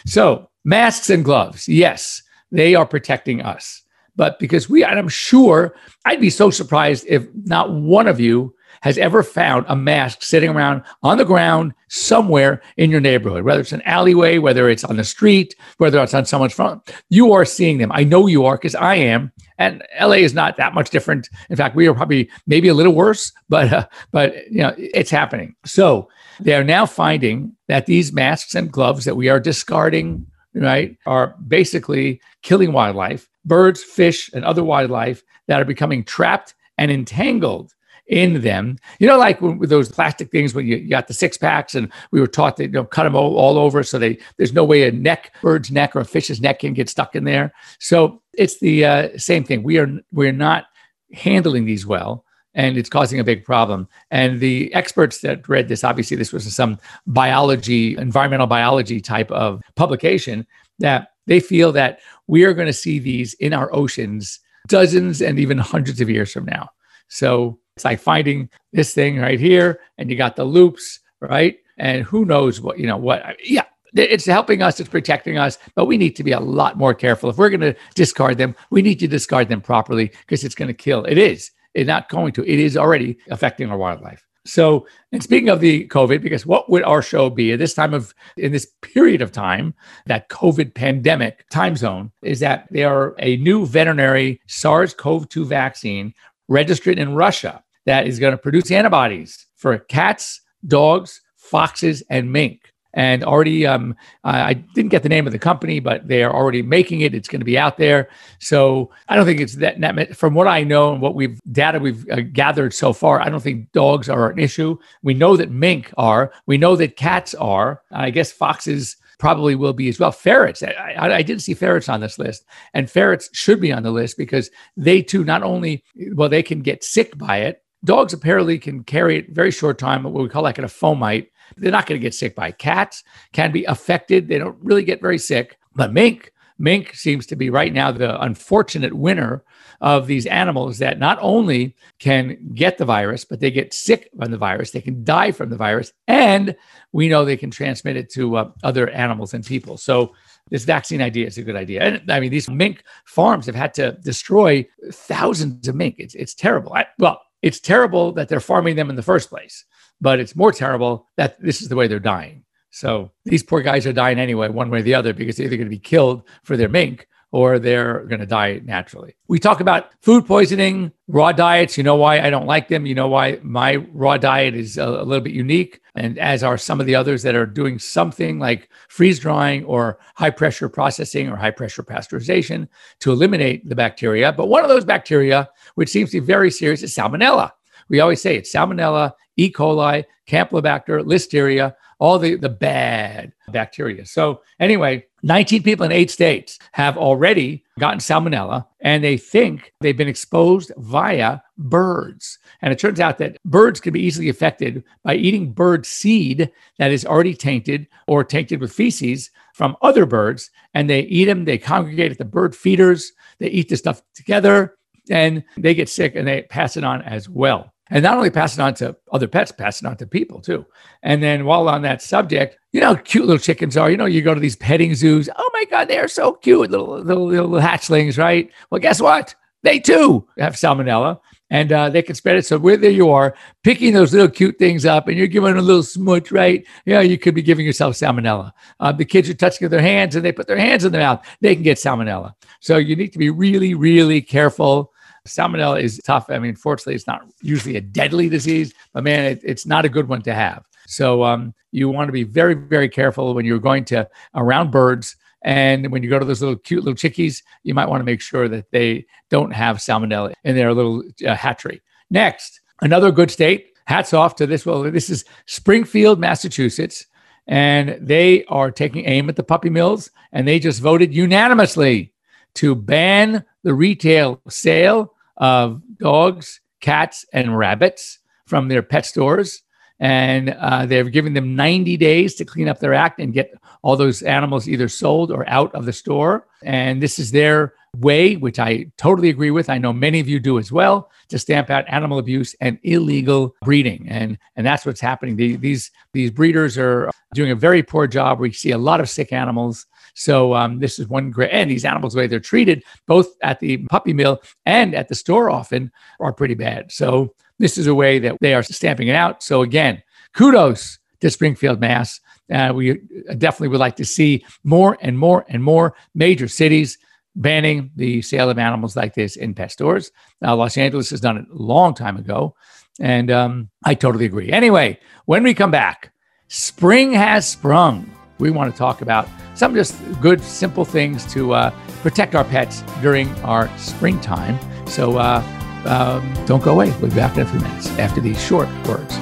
So 0.05 0.49
masks 0.63 1.09
and 1.09 1.25
gloves, 1.25 1.67
yes, 1.67 2.21
they 2.51 2.75
are 2.75 2.85
protecting 2.85 3.41
us. 3.41 3.81
But 4.15 4.39
because 4.39 4.69
we, 4.69 4.83
and 4.83 4.97
I'm 4.97 5.09
sure 5.09 5.75
I'd 6.05 6.21
be 6.21 6.29
so 6.29 6.49
surprised 6.49 7.05
if 7.07 7.27
not 7.43 7.73
one 7.73 8.07
of 8.07 8.19
you 8.19 8.55
has 8.85 8.99
ever 8.99 9.23
found 9.23 9.65
a 9.67 9.75
mask 9.75 10.21
sitting 10.21 10.51
around 10.51 10.83
on 11.01 11.17
the 11.17 11.25
ground 11.25 11.73
somewhere 11.87 12.61
in 12.77 12.91
your 12.91 13.01
neighborhood, 13.01 13.43
whether 13.43 13.59
it's 13.59 13.71
an 13.71 13.81
alleyway, 13.81 14.37
whether 14.37 14.69
it's 14.69 14.83
on 14.83 14.95
the 14.95 15.03
street, 15.03 15.55
whether 15.79 16.01
it's 16.03 16.13
on 16.13 16.23
someone's 16.23 16.53
front, 16.53 16.93
you 17.09 17.33
are 17.33 17.45
seeing 17.45 17.79
them. 17.79 17.91
I 17.91 18.03
know 18.03 18.27
you 18.27 18.45
are 18.45 18.57
because 18.57 18.75
I 18.75 18.93
am. 18.93 19.31
And 19.57 19.83
LA 19.99 20.17
is 20.17 20.35
not 20.35 20.57
that 20.57 20.75
much 20.75 20.91
different. 20.91 21.29
In 21.49 21.55
fact, 21.55 21.75
we 21.75 21.87
are 21.87 21.95
probably 21.95 22.29
maybe 22.45 22.67
a 22.67 22.75
little 22.75 22.93
worse, 22.93 23.31
but 23.49 23.73
uh, 23.73 23.87
but 24.11 24.35
you 24.51 24.59
know 24.59 24.75
it's 24.77 25.09
happening. 25.09 25.55
So 25.65 26.07
they 26.39 26.53
are 26.53 26.63
now 26.63 26.85
finding 26.85 27.55
that 27.67 27.87
these 27.87 28.13
masks 28.13 28.53
and 28.53 28.71
gloves 28.71 29.05
that 29.05 29.15
we 29.15 29.29
are 29.29 29.39
discarding, 29.39 30.27
right, 30.53 30.95
are 31.07 31.35
basically 31.47 32.21
killing 32.43 32.71
wildlife, 32.71 33.27
birds, 33.45 33.81
fish, 33.81 34.29
and 34.31 34.45
other 34.45 34.63
wildlife 34.63 35.23
that 35.47 35.59
are 35.59 35.65
becoming 35.65 36.03
trapped 36.03 36.53
and 36.77 36.91
entangled 36.91 37.73
in 38.07 38.41
them. 38.41 38.77
You 38.99 39.07
know, 39.07 39.17
like 39.17 39.41
with 39.41 39.69
those 39.69 39.89
plastic 39.89 40.31
things 40.31 40.53
when 40.53 40.67
you, 40.67 40.87
got 40.87 41.07
the 41.07 41.13
six 41.13 41.37
packs, 41.37 41.75
and 41.75 41.91
we 42.11 42.19
were 42.19 42.27
taught 42.27 42.57
to 42.57 42.63
you 42.63 42.71
know 42.71 42.85
cut 42.85 43.03
them 43.03 43.15
all, 43.15 43.37
all 43.37 43.57
over 43.57 43.83
so 43.83 43.99
they 43.99 44.17
there's 44.37 44.53
no 44.53 44.63
way 44.63 44.87
a 44.87 44.91
neck, 44.91 45.33
bird's 45.41 45.71
neck, 45.71 45.95
or 45.95 46.01
a 46.01 46.05
fish's 46.05 46.41
neck 46.41 46.59
can 46.59 46.73
get 46.73 46.89
stuck 46.89 47.15
in 47.15 47.23
there. 47.23 47.53
So 47.79 48.21
it's 48.33 48.59
the 48.59 48.85
uh, 48.85 49.17
same 49.17 49.43
thing. 49.43 49.63
We 49.63 49.77
are 49.77 49.89
we're 50.11 50.31
not 50.31 50.65
handling 51.13 51.65
these 51.65 51.85
well. 51.85 52.23
And 52.57 52.77
it's 52.77 52.87
causing 52.87 53.19
a 53.19 53.23
big 53.25 53.43
problem. 53.43 53.85
And 54.11 54.39
the 54.39 54.73
experts 54.73 55.19
that 55.19 55.49
read 55.49 55.67
this, 55.67 55.83
obviously, 55.83 56.15
this 56.15 56.31
was 56.31 56.55
some 56.55 56.79
biology, 57.05 57.97
environmental 57.97 58.47
biology 58.47 59.01
type 59.01 59.29
of 59.29 59.61
publication, 59.75 60.47
that 60.79 61.09
they 61.27 61.41
feel 61.41 61.73
that 61.73 61.99
we 62.27 62.45
are 62.45 62.53
going 62.53 62.67
to 62.67 62.71
see 62.71 62.97
these 62.97 63.33
in 63.35 63.51
our 63.51 63.73
oceans 63.75 64.39
dozens 64.67 65.21
and 65.21 65.37
even 65.37 65.57
hundreds 65.57 65.99
of 65.99 66.09
years 66.09 66.31
from 66.31 66.45
now. 66.45 66.69
So 67.07 67.59
it's 67.75 67.85
like 67.85 67.99
finding 67.99 68.49
this 68.71 68.93
thing 68.93 69.19
right 69.19 69.39
here, 69.39 69.81
and 69.97 70.09
you 70.09 70.15
got 70.15 70.35
the 70.35 70.45
loops, 70.45 70.99
right? 71.19 71.57
And 71.77 72.03
who 72.03 72.23
knows 72.23 72.61
what, 72.61 72.79
you 72.79 72.87
know, 72.87 72.95
what, 72.95 73.35
yeah, 73.43 73.65
it's 73.93 74.25
helping 74.25 74.61
us, 74.61 74.79
it's 74.79 74.89
protecting 74.89 75.37
us, 75.37 75.57
but 75.75 75.85
we 75.85 75.97
need 75.97 76.15
to 76.15 76.23
be 76.23 76.31
a 76.31 76.39
lot 76.39 76.77
more 76.77 76.93
careful. 76.93 77.29
If 77.29 77.37
we're 77.37 77.49
going 77.49 77.59
to 77.61 77.75
discard 77.93 78.37
them, 78.37 78.55
we 78.69 78.81
need 78.81 78.99
to 78.99 79.07
discard 79.07 79.49
them 79.49 79.59
properly 79.59 80.11
because 80.21 80.45
it's 80.45 80.55
going 80.55 80.69
to 80.69 80.73
kill. 80.73 81.03
It 81.03 81.17
is. 81.17 81.51
It's 81.73 81.87
not 81.87 82.07
going 82.07 82.31
to. 82.33 82.49
It 82.49 82.59
is 82.59 82.77
already 82.77 83.17
affecting 83.29 83.69
our 83.69 83.77
wildlife. 83.77 84.25
So, 84.45 84.87
and 85.11 85.21
speaking 85.21 85.49
of 85.49 85.59
the 85.59 85.87
COVID, 85.87 86.21
because 86.21 86.45
what 86.45 86.69
would 86.69 86.83
our 86.83 87.01
show 87.01 87.29
be 87.29 87.51
at 87.51 87.59
this 87.59 87.73
time 87.73 87.93
of, 87.93 88.13
in 88.37 88.53
this 88.53 88.71
period 88.81 89.21
of 89.21 89.33
time, 89.33 89.73
that 90.05 90.29
COVID 90.29 90.75
pandemic 90.75 91.49
time 91.49 91.75
zone, 91.75 92.11
is 92.21 92.39
that 92.39 92.67
they 92.71 92.83
are 92.85 93.15
a 93.19 93.35
new 93.37 93.65
veterinary 93.65 94.39
SARS 94.47 94.93
CoV 94.93 95.27
2 95.27 95.45
vaccine 95.45 96.13
registered 96.47 96.99
in 96.99 97.15
Russia 97.15 97.63
that 97.85 98.07
is 98.07 98.19
going 98.19 98.31
to 98.31 98.37
produce 98.37 98.71
antibodies 98.71 99.45
for 99.55 99.77
cats, 99.77 100.41
dogs, 100.67 101.21
foxes, 101.37 102.03
and 102.09 102.31
mink. 102.31 102.73
And 102.95 103.25
already, 103.25 103.67
um, 103.67 103.93
I 104.23 104.53
didn't 104.53 104.91
get 104.91 105.03
the 105.03 105.09
name 105.09 105.27
of 105.27 105.33
the 105.33 105.39
company, 105.39 105.81
but 105.81 106.07
they 106.07 106.23
are 106.23 106.33
already 106.33 106.61
making 106.61 107.01
it. 107.01 107.13
It's 107.13 107.27
going 107.27 107.41
to 107.41 107.45
be 107.45 107.57
out 107.57 107.77
there. 107.77 108.07
So 108.39 108.89
I 109.09 109.17
don't 109.17 109.25
think 109.25 109.41
it's 109.41 109.55
that. 109.55 109.81
that 109.81 110.15
from 110.15 110.33
what 110.33 110.47
I 110.47 110.63
know 110.63 110.93
and 110.93 111.01
what 111.01 111.13
we've 111.13 111.37
data 111.51 111.77
we've 111.79 112.09
uh, 112.09 112.21
gathered 112.21 112.73
so 112.73 112.93
far, 112.93 113.19
I 113.19 113.27
don't 113.27 113.43
think 113.43 113.69
dogs 113.73 114.07
are 114.07 114.29
an 114.29 114.39
issue. 114.39 114.77
We 115.03 115.13
know 115.13 115.35
that 115.35 115.51
mink 115.51 115.93
are. 115.97 116.31
We 116.45 116.57
know 116.57 116.77
that 116.77 116.95
cats 116.95 117.35
are. 117.35 117.81
I 117.91 118.11
guess 118.11 118.31
foxes 118.31 118.95
probably 119.19 119.55
will 119.55 119.73
be 119.73 119.89
as 119.89 119.99
well. 119.99 120.11
Ferrets, 120.11 120.63
I, 120.63 120.71
I, 120.71 121.15
I, 121.15 121.21
didn't 121.21 121.41
see 121.41 121.53
ferrets 121.53 121.89
on 121.89 122.01
this 122.01 122.19
list, 122.19 122.45
and 122.73 122.89
ferrets 122.89 123.29
should 123.33 123.61
be 123.61 123.71
on 123.71 123.83
the 123.83 123.91
list 123.91 124.17
because 124.17 124.51
they 124.77 125.01
too 125.01 125.23
not 125.23 125.43
only 125.43 125.83
well 126.13 126.29
they 126.29 126.43
can 126.43 126.61
get 126.61 126.83
sick 126.83 127.17
by 127.17 127.37
it, 127.37 127.63
Dogs 127.85 128.13
apparently 128.13 128.59
can 128.59 128.83
carry 128.83 129.17
it 129.17 129.29
very 129.29 129.51
short 129.51 129.77
time, 129.77 130.03
what 130.03 130.13
we 130.13 130.27
call 130.27 130.43
like 130.43 130.57
a 130.57 130.63
fomite. 130.63 131.27
They're 131.55 131.71
not 131.71 131.85
going 131.85 131.99
to 131.99 132.03
get 132.03 132.13
sick 132.13 132.35
by 132.35 132.51
cats, 132.51 133.03
can 133.31 133.51
be 133.51 133.63
affected. 133.65 134.27
They 134.27 134.39
don't 134.39 134.57
really 134.61 134.83
get 134.83 135.01
very 135.01 135.19
sick. 135.19 135.57
But 135.75 135.93
mink, 135.93 136.33
mink 136.57 136.95
seems 136.95 137.25
to 137.27 137.35
be 137.35 137.49
right 137.49 137.71
now 137.71 137.91
the 137.91 138.19
unfortunate 138.21 138.93
winner 138.93 139.43
of 139.81 140.07
these 140.07 140.25
animals 140.25 140.79
that 140.79 140.99
not 140.99 141.19
only 141.21 141.75
can 141.99 142.37
get 142.55 142.77
the 142.77 142.85
virus, 142.85 143.25
but 143.25 143.39
they 143.39 143.51
get 143.51 143.73
sick 143.73 144.09
from 144.17 144.31
the 144.31 144.37
virus. 144.37 144.71
They 144.71 144.81
can 144.81 145.03
die 145.03 145.31
from 145.31 145.49
the 145.49 145.57
virus. 145.57 145.93
And 146.07 146.55
we 146.91 147.07
know 147.07 147.23
they 147.23 147.37
can 147.37 147.51
transmit 147.51 147.97
it 147.97 148.09
to 148.11 148.37
uh, 148.37 148.51
other 148.63 148.89
animals 148.89 149.33
and 149.33 149.45
people. 149.45 149.77
So 149.77 150.15
this 150.49 150.63
vaccine 150.63 151.01
idea 151.01 151.27
is 151.27 151.37
a 151.37 151.43
good 151.43 151.55
idea. 151.55 151.81
And 151.81 152.11
I 152.11 152.19
mean, 152.19 152.31
these 152.31 152.49
mink 152.49 152.83
farms 153.05 153.45
have 153.45 153.55
had 153.55 153.73
to 153.75 153.93
destroy 154.03 154.65
thousands 154.91 155.67
of 155.67 155.75
mink. 155.75 155.95
It's, 155.97 156.15
it's 156.15 156.33
terrible. 156.33 156.73
I, 156.73 156.85
well, 156.97 157.21
it's 157.45 157.59
terrible 157.59 158.11
that 158.13 158.27
they're 158.27 158.39
farming 158.39 158.75
them 158.75 158.89
in 158.89 158.95
the 158.95 159.03
first 159.03 159.29
place, 159.29 159.65
but 160.01 160.19
it's 160.19 160.35
more 160.35 160.51
terrible 160.51 161.07
that 161.15 161.39
this 161.39 161.61
is 161.61 161.69
the 161.69 161.75
way 161.75 161.87
they're 161.87 161.99
dying. 161.99 162.43
So 162.71 163.11
these 163.23 163.43
poor 163.43 163.61
guys 163.61 163.85
are 163.85 163.93
dying 163.93 164.17
anyway, 164.17 164.49
one 164.49 164.71
way 164.71 164.79
or 164.79 164.81
the 164.81 164.95
other, 164.95 165.13
because 165.13 165.37
they're 165.37 165.45
either 165.45 165.55
going 165.55 165.67
to 165.67 165.75
be 165.75 165.77
killed 165.77 166.23
for 166.43 166.57
their 166.57 166.67
mink 166.67 167.07
or 167.35 167.59
they're 167.59 168.05
going 168.05 168.21
to 168.21 168.25
die 168.25 168.61
naturally. 168.63 169.13
We 169.27 169.39
talk 169.39 169.59
about 169.59 169.91
food 170.01 170.25
poisoning, 170.25 170.93
raw 171.09 171.33
diets. 171.33 171.77
You 171.77 171.83
know 171.83 171.97
why 171.97 172.21
I 172.21 172.29
don't 172.29 172.45
like 172.45 172.69
them. 172.69 172.85
You 172.85 172.95
know 172.95 173.09
why 173.09 173.39
my 173.43 173.75
raw 173.91 174.15
diet 174.15 174.55
is 174.55 174.77
a, 174.77 174.87
little 174.87 175.19
bit 175.19 175.33
unique, 175.33 175.81
and 175.95 176.17
as 176.17 176.43
are 176.43 176.57
some 176.57 176.79
of 176.79 176.85
the 176.85 176.95
others 176.95 177.23
that 177.23 177.35
are 177.35 177.45
doing 177.45 177.77
something 177.77 178.39
like 178.39 178.69
freeze 178.87 179.19
drying 179.19 179.65
or 179.65 179.99
high 180.15 180.29
pressure 180.29 180.69
processing 180.69 181.27
or 181.27 181.35
high 181.35 181.51
pressure 181.51 181.83
pasteurization 181.83 182.69
to 183.01 183.11
eliminate 183.11 183.67
the 183.67 183.75
bacteria. 183.75 184.31
But 184.31 184.47
one 184.47 184.63
of 184.63 184.69
those 184.69 184.85
bacteria, 184.85 185.49
which 185.73 185.89
seems 185.89 186.11
to 186.11 186.21
be 186.21 186.25
very 186.25 186.49
serious, 186.49 186.83
is 186.83 186.95
salmonella. 186.95 187.51
We 187.89 187.99
always 187.99 188.21
say 188.21 188.37
it's 188.37 188.55
salmonella, 188.55 189.11
E. 189.35 189.51
coli, 189.51 190.05
Campylobacter, 190.25 191.03
Listeria, 191.03 191.75
all 191.99 192.19
the, 192.19 192.35
the 192.35 192.49
bad 192.49 193.33
bacteria. 193.49 194.05
So, 194.05 194.41
anyway, 194.59 195.05
19 195.23 195.63
people 195.63 195.85
in 195.85 195.91
eight 195.91 196.11
states 196.11 196.59
have 196.73 196.97
already 196.97 197.63
gotten 197.79 197.99
salmonella. 197.99 198.65
and 198.81 199.03
they 199.03 199.17
think 199.17 199.73
they've 199.81 199.97
been 199.97 200.07
exposed 200.07 200.71
via 200.77 201.39
birds. 201.57 202.37
And 202.61 202.71
it 202.71 202.79
turns 202.79 202.99
out 202.99 203.17
that 203.17 203.37
birds 203.43 203.79
can 203.79 203.93
be 203.93 204.01
easily 204.01 204.29
affected 204.29 204.83
by 205.03 205.15
eating 205.15 205.51
bird 205.51 205.85
seed 205.85 206.51
that 206.77 206.91
is 206.91 207.05
already 207.05 207.33
tainted 207.33 207.87
or 208.07 208.23
tainted 208.23 208.61
with 208.61 208.71
feces 208.71 209.31
from 209.53 209.75
other 209.81 210.05
birds. 210.05 210.51
And 210.73 210.89
they 210.89 211.01
eat 211.01 211.25
them, 211.25 211.45
they 211.45 211.57
congregate 211.57 212.11
at 212.11 212.17
the 212.17 212.25
bird 212.25 212.55
feeders, 212.55 213.11
they 213.39 213.47
eat 213.47 213.69
the 213.69 213.77
stuff 213.77 214.01
together, 214.13 214.77
and 215.09 215.43
they 215.57 215.73
get 215.73 215.89
sick 215.89 216.15
and 216.15 216.27
they 216.27 216.43
pass 216.43 216.77
it 216.77 216.83
on 216.83 217.01
as 217.01 217.29
well. 217.29 217.73
And 217.91 218.01
not 218.01 218.17
only 218.17 218.31
pass 218.31 218.57
it 218.57 218.61
on 218.61 218.73
to 218.75 218.95
other 219.11 219.27
pets, 219.27 219.51
pass 219.51 219.81
it 219.81 219.85
on 219.85 219.97
to 219.97 220.07
people 220.07 220.41
too. 220.41 220.65
And 221.03 221.21
then 221.21 221.45
while 221.45 221.69
on 221.69 221.83
that 221.83 222.01
subject, 222.01 222.57
you 222.71 222.81
know, 222.81 222.95
how 222.95 223.01
cute 223.01 223.25
little 223.25 223.39
chickens 223.39 223.77
are, 223.77 223.91
you 223.91 223.97
know, 223.97 224.05
you 224.05 224.21
go 224.21 224.33
to 224.33 224.39
these 224.39 224.55
petting 224.55 224.95
zoos. 224.95 225.29
Oh 225.35 225.49
my 225.53 225.65
God, 225.65 225.87
they're 225.87 226.07
so 226.07 226.33
cute, 226.33 226.71
little, 226.71 226.99
little, 226.99 227.27
little 227.27 227.49
hatchlings, 227.59 228.17
right? 228.17 228.49
Well, 228.71 228.81
guess 228.81 228.99
what? 228.99 229.35
They 229.61 229.79
too 229.79 230.27
have 230.37 230.53
salmonella 230.53 231.19
and 231.49 231.71
uh, 231.71 231.89
they 231.89 232.01
can 232.01 232.15
spread 232.15 232.37
it. 232.37 232.45
So 232.45 232.57
where 232.57 232.77
there 232.77 232.89
you 232.89 233.11
are, 233.11 233.35
picking 233.63 233.93
those 233.93 234.13
little 234.13 234.29
cute 234.29 234.57
things 234.57 234.85
up, 234.85 235.07
and 235.07 235.17
you're 235.17 235.27
giving 235.27 235.55
a 235.55 235.61
little 235.61 235.83
smooch, 235.83 236.31
right? 236.31 236.65
Yeah, 236.85 237.01
you 237.01 237.17
could 237.17 237.35
be 237.35 237.41
giving 237.41 237.65
yourself 237.65 237.95
salmonella. 237.95 238.51
Uh, 238.79 238.91
the 238.91 239.05
kids 239.05 239.29
are 239.29 239.35
touching 239.35 239.69
their 239.69 239.81
hands, 239.81 240.15
and 240.15 240.25
they 240.25 240.31
put 240.31 240.47
their 240.47 240.57
hands 240.57 240.85
in 240.85 240.91
their 240.91 241.01
mouth. 241.01 241.25
They 241.41 241.53
can 241.53 241.63
get 241.63 241.77
salmonella. 241.77 242.33
So 242.61 242.77
you 242.77 242.95
need 242.95 243.13
to 243.13 243.19
be 243.19 243.29
really, 243.29 243.73
really 243.73 244.21
careful. 244.21 244.91
Salmonella 245.25 245.81
is 245.81 245.99
tough. 246.05 246.29
I 246.29 246.39
mean, 246.39 246.55
fortunately, 246.55 246.95
it's 246.95 247.07
not 247.07 247.27
usually 247.41 247.75
a 247.75 247.81
deadly 247.81 248.29
disease, 248.29 248.73
but 248.93 249.03
man, 249.03 249.25
it, 249.25 249.41
it's 249.43 249.65
not 249.65 249.85
a 249.85 249.89
good 249.89 250.07
one 250.07 250.21
to 250.23 250.33
have. 250.33 250.65
So 250.87 251.23
um, 251.23 251.53
you 251.71 251.89
want 251.89 252.07
to 252.07 252.13
be 252.13 252.23
very, 252.23 252.53
very 252.53 252.89
careful 252.89 253.33
when 253.33 253.45
you're 253.45 253.59
going 253.59 253.85
to 253.85 254.07
around 254.35 254.71
birds. 254.71 255.15
And 255.41 255.91
when 255.91 256.03
you 256.03 256.09
go 256.09 256.19
to 256.19 256.25
those 256.25 256.41
little 256.41 256.57
cute 256.57 256.83
little 256.83 256.95
chickies, 256.95 257.43
you 257.63 257.73
might 257.73 257.89
want 257.89 258.01
to 258.01 258.05
make 258.05 258.21
sure 258.21 258.47
that 258.47 258.71
they 258.71 259.05
don't 259.29 259.51
have 259.51 259.77
salmonella 259.77 260.33
in 260.43 260.55
their 260.55 260.73
little 260.73 261.03
uh, 261.25 261.35
hatchery. 261.35 261.81
Next, 262.09 262.61
another 262.81 263.11
good 263.11 263.31
state. 263.31 263.73
Hats 263.87 264.13
off 264.13 264.35
to 264.37 264.47
this. 264.47 264.65
Well, 264.65 264.83
this 264.83 265.09
is 265.09 265.25
Springfield, 265.45 266.19
Massachusetts, 266.19 267.05
and 267.47 267.97
they 268.01 268.43
are 268.45 268.71
taking 268.71 269.05
aim 269.05 269.29
at 269.29 269.35
the 269.35 269.43
puppy 269.43 269.69
mills, 269.69 270.09
and 270.31 270.47
they 270.47 270.59
just 270.59 270.81
voted 270.81 271.13
unanimously 271.13 272.13
to 272.55 272.73
ban 272.73 273.45
the 273.63 273.73
retail 273.73 274.41
sale 274.49 275.14
of 275.37 275.81
dogs, 275.99 276.61
cats, 276.81 277.25
and 277.33 277.57
rabbits 277.57 278.19
from 278.45 278.67
their 278.67 278.81
pet 278.81 279.05
stores. 279.05 279.63
And 279.99 280.49
uh, 280.49 280.85
they're 280.85 281.05
giving 281.05 281.33
them 281.33 281.55
90 281.55 281.95
days 281.97 282.35
to 282.35 282.45
clean 282.45 282.67
up 282.67 282.79
their 282.79 282.93
act 282.93 283.19
and 283.19 283.33
get 283.33 283.53
all 283.81 283.95
those 283.95 284.21
animals 284.23 284.67
either 284.67 284.89
sold 284.89 285.31
or 285.31 285.47
out 285.47 285.73
of 285.73 285.85
the 285.85 285.93
store. 285.93 286.47
And 286.63 287.01
this 287.01 287.17
is 287.17 287.31
their 287.31 287.73
way, 287.99 288.35
which 288.35 288.59
I 288.59 288.91
totally 288.97 289.29
agree 289.29 289.51
with. 289.51 289.69
I 289.69 289.77
know 289.77 289.93
many 289.93 290.19
of 290.19 290.27
you 290.27 290.39
do 290.39 290.59
as 290.59 290.71
well, 290.71 291.11
to 291.29 291.39
stamp 291.39 291.69
out 291.69 291.85
animal 291.87 292.19
abuse 292.19 292.55
and 292.59 292.77
illegal 292.83 293.55
breeding. 293.63 294.05
And, 294.09 294.37
and 294.57 294.65
that's 294.65 294.85
what's 294.85 294.99
happening. 294.99 295.37
The, 295.37 295.55
these, 295.55 295.91
these 296.11 296.31
breeders 296.31 296.77
are 296.77 297.09
doing 297.33 297.51
a 297.51 297.55
very 297.55 297.81
poor 297.81 298.05
job. 298.05 298.39
We 298.39 298.51
see 298.51 298.71
a 298.71 298.77
lot 298.77 298.99
of 298.99 299.09
sick 299.09 299.31
animals. 299.31 299.85
So 300.15 300.55
um, 300.55 300.79
this 300.79 300.97
is 300.97 301.07
one 301.07 301.29
great, 301.29 301.51
and 301.51 301.69
these 301.69 301.85
animals, 301.85 302.13
the 302.13 302.19
way 302.19 302.27
they're 302.27 302.39
treated, 302.39 302.83
both 303.05 303.27
at 303.41 303.59
the 303.59 303.77
puppy 303.89 304.13
mill 304.13 304.41
and 304.65 304.95
at 304.95 305.09
the 305.09 305.15
store 305.15 305.49
often, 305.49 305.91
are 306.19 306.33
pretty 306.33 306.55
bad. 306.55 306.91
So 306.91 307.35
this 307.59 307.77
is 307.77 307.85
a 307.87 307.93
way 307.93 308.17
that 308.19 308.37
they 308.41 308.53
are 308.53 308.63
stamping 308.63 309.09
it 309.09 309.15
out. 309.15 309.43
So 309.43 309.61
again, 309.61 310.01
kudos 310.33 310.99
to 311.21 311.29
Springfield, 311.29 311.79
Mass. 311.79 312.19
Uh, 312.51 312.71
we 312.75 312.99
definitely 313.37 313.69
would 313.69 313.79
like 313.79 313.95
to 313.97 314.05
see 314.05 314.45
more 314.63 314.97
and 315.01 315.17
more 315.17 315.45
and 315.49 315.63
more 315.63 315.95
major 316.13 316.47
cities 316.47 316.97
banning 317.35 317.91
the 317.95 318.21
sale 318.21 318.49
of 318.49 318.57
animals 318.57 318.95
like 318.95 319.13
this 319.15 319.35
in 319.35 319.53
pet 319.53 319.71
stores. 319.71 320.11
Now, 320.41 320.55
Los 320.55 320.77
Angeles 320.77 321.09
has 321.09 321.19
done 321.19 321.37
it 321.37 321.45
a 321.51 321.55
long 321.55 321.93
time 321.93 322.17
ago, 322.17 322.55
and 322.99 323.29
um, 323.31 323.69
I 323.83 323.95
totally 323.95 324.25
agree. 324.25 324.51
Anyway, 324.51 324.99
when 325.25 325.43
we 325.43 325.53
come 325.53 325.71
back, 325.71 326.13
spring 326.47 327.13
has 327.13 327.47
sprung. 327.47 328.14
We 328.37 328.51
want 328.51 328.71
to 328.71 328.77
talk 328.77 329.01
about 329.01 329.27
some 329.53 329.73
just 329.73 329.95
good, 330.21 330.41
simple 330.41 330.83
things 330.83 331.25
to 331.33 331.53
uh, 331.53 331.69
protect 332.01 332.35
our 332.35 332.43
pets 332.43 332.81
during 333.01 333.29
our 333.39 333.75
springtime. 333.77 334.59
So 334.87 335.17
uh, 335.17 335.43
um, 335.85 336.33
don't 336.45 336.63
go 336.63 336.73
away. 336.73 336.91
We'll 336.99 337.09
be 337.09 337.15
back 337.15 337.37
in 337.37 337.43
a 337.43 337.45
few 337.45 337.59
minutes 337.59 337.87
after 337.97 338.19
these 338.19 338.43
short 338.43 338.67
words. 338.87 339.17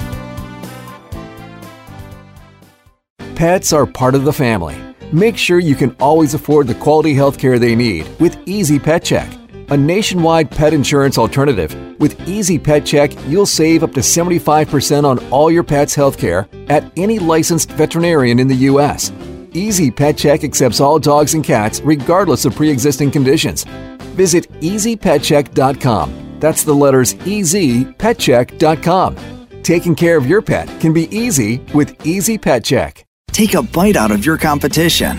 Pets 3.36 3.72
are 3.72 3.86
part 3.86 4.14
of 4.14 4.24
the 4.24 4.32
family. 4.32 4.76
Make 5.12 5.36
sure 5.36 5.58
you 5.58 5.74
can 5.74 5.94
always 6.00 6.34
afford 6.34 6.66
the 6.66 6.74
quality 6.74 7.14
health 7.14 7.38
care 7.38 7.58
they 7.58 7.74
need 7.76 8.08
with 8.18 8.38
Easy 8.46 8.78
Pet 8.78 9.04
Check, 9.04 9.30
a 9.68 9.76
nationwide 9.76 10.50
pet 10.50 10.72
insurance 10.72 11.18
alternative. 11.18 11.93
With 12.04 12.28
Easy 12.28 12.58
Pet 12.58 12.84
Check, 12.84 13.12
you'll 13.28 13.46
save 13.46 13.82
up 13.82 13.94
to 13.94 14.00
75% 14.00 15.04
on 15.04 15.18
all 15.30 15.50
your 15.50 15.62
pet's 15.62 15.94
health 15.94 16.18
care 16.18 16.46
at 16.68 16.92
any 16.98 17.18
licensed 17.18 17.70
veterinarian 17.70 18.38
in 18.38 18.46
the 18.46 18.68
U.S. 18.68 19.10
Easy 19.54 19.90
Pet 19.90 20.14
Check 20.14 20.44
accepts 20.44 20.80
all 20.80 20.98
dogs 20.98 21.32
and 21.32 21.42
cats 21.42 21.80
regardless 21.80 22.44
of 22.44 22.54
pre 22.54 22.68
existing 22.68 23.10
conditions. 23.10 23.64
Visit 24.20 24.52
easypetcheck.com. 24.60 26.36
That's 26.40 26.62
the 26.62 26.74
letters 26.74 27.14
easypetcheck.com. 27.14 29.16
Taking 29.62 29.94
care 29.94 30.18
of 30.18 30.26
your 30.26 30.42
pet 30.42 30.68
can 30.80 30.92
be 30.92 31.08
easy 31.16 31.62
with 31.72 32.06
Easy 32.06 32.36
Pet 32.36 32.64
Check. 32.64 33.06
Take 33.28 33.54
a 33.54 33.62
bite 33.62 33.96
out 33.96 34.10
of 34.10 34.26
your 34.26 34.36
competition. 34.36 35.18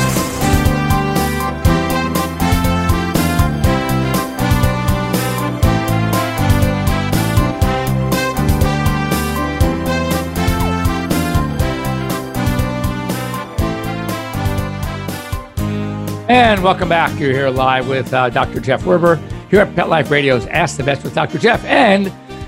And 16.31 16.63
welcome 16.63 16.87
back. 16.87 17.19
You're 17.19 17.33
here 17.33 17.49
live 17.49 17.89
with 17.89 18.13
uh, 18.13 18.29
Dr. 18.29 18.61
Jeff 18.61 18.83
Werber 18.83 19.17
here 19.49 19.59
at 19.59 19.75
Pet 19.75 19.89
Life 19.89 20.09
Radio's 20.09 20.45
Ask 20.45 20.77
the 20.77 20.83
Vets 20.83 21.03
with 21.03 21.13
Dr. 21.13 21.37
Jeff. 21.37 21.61
And 21.65 22.07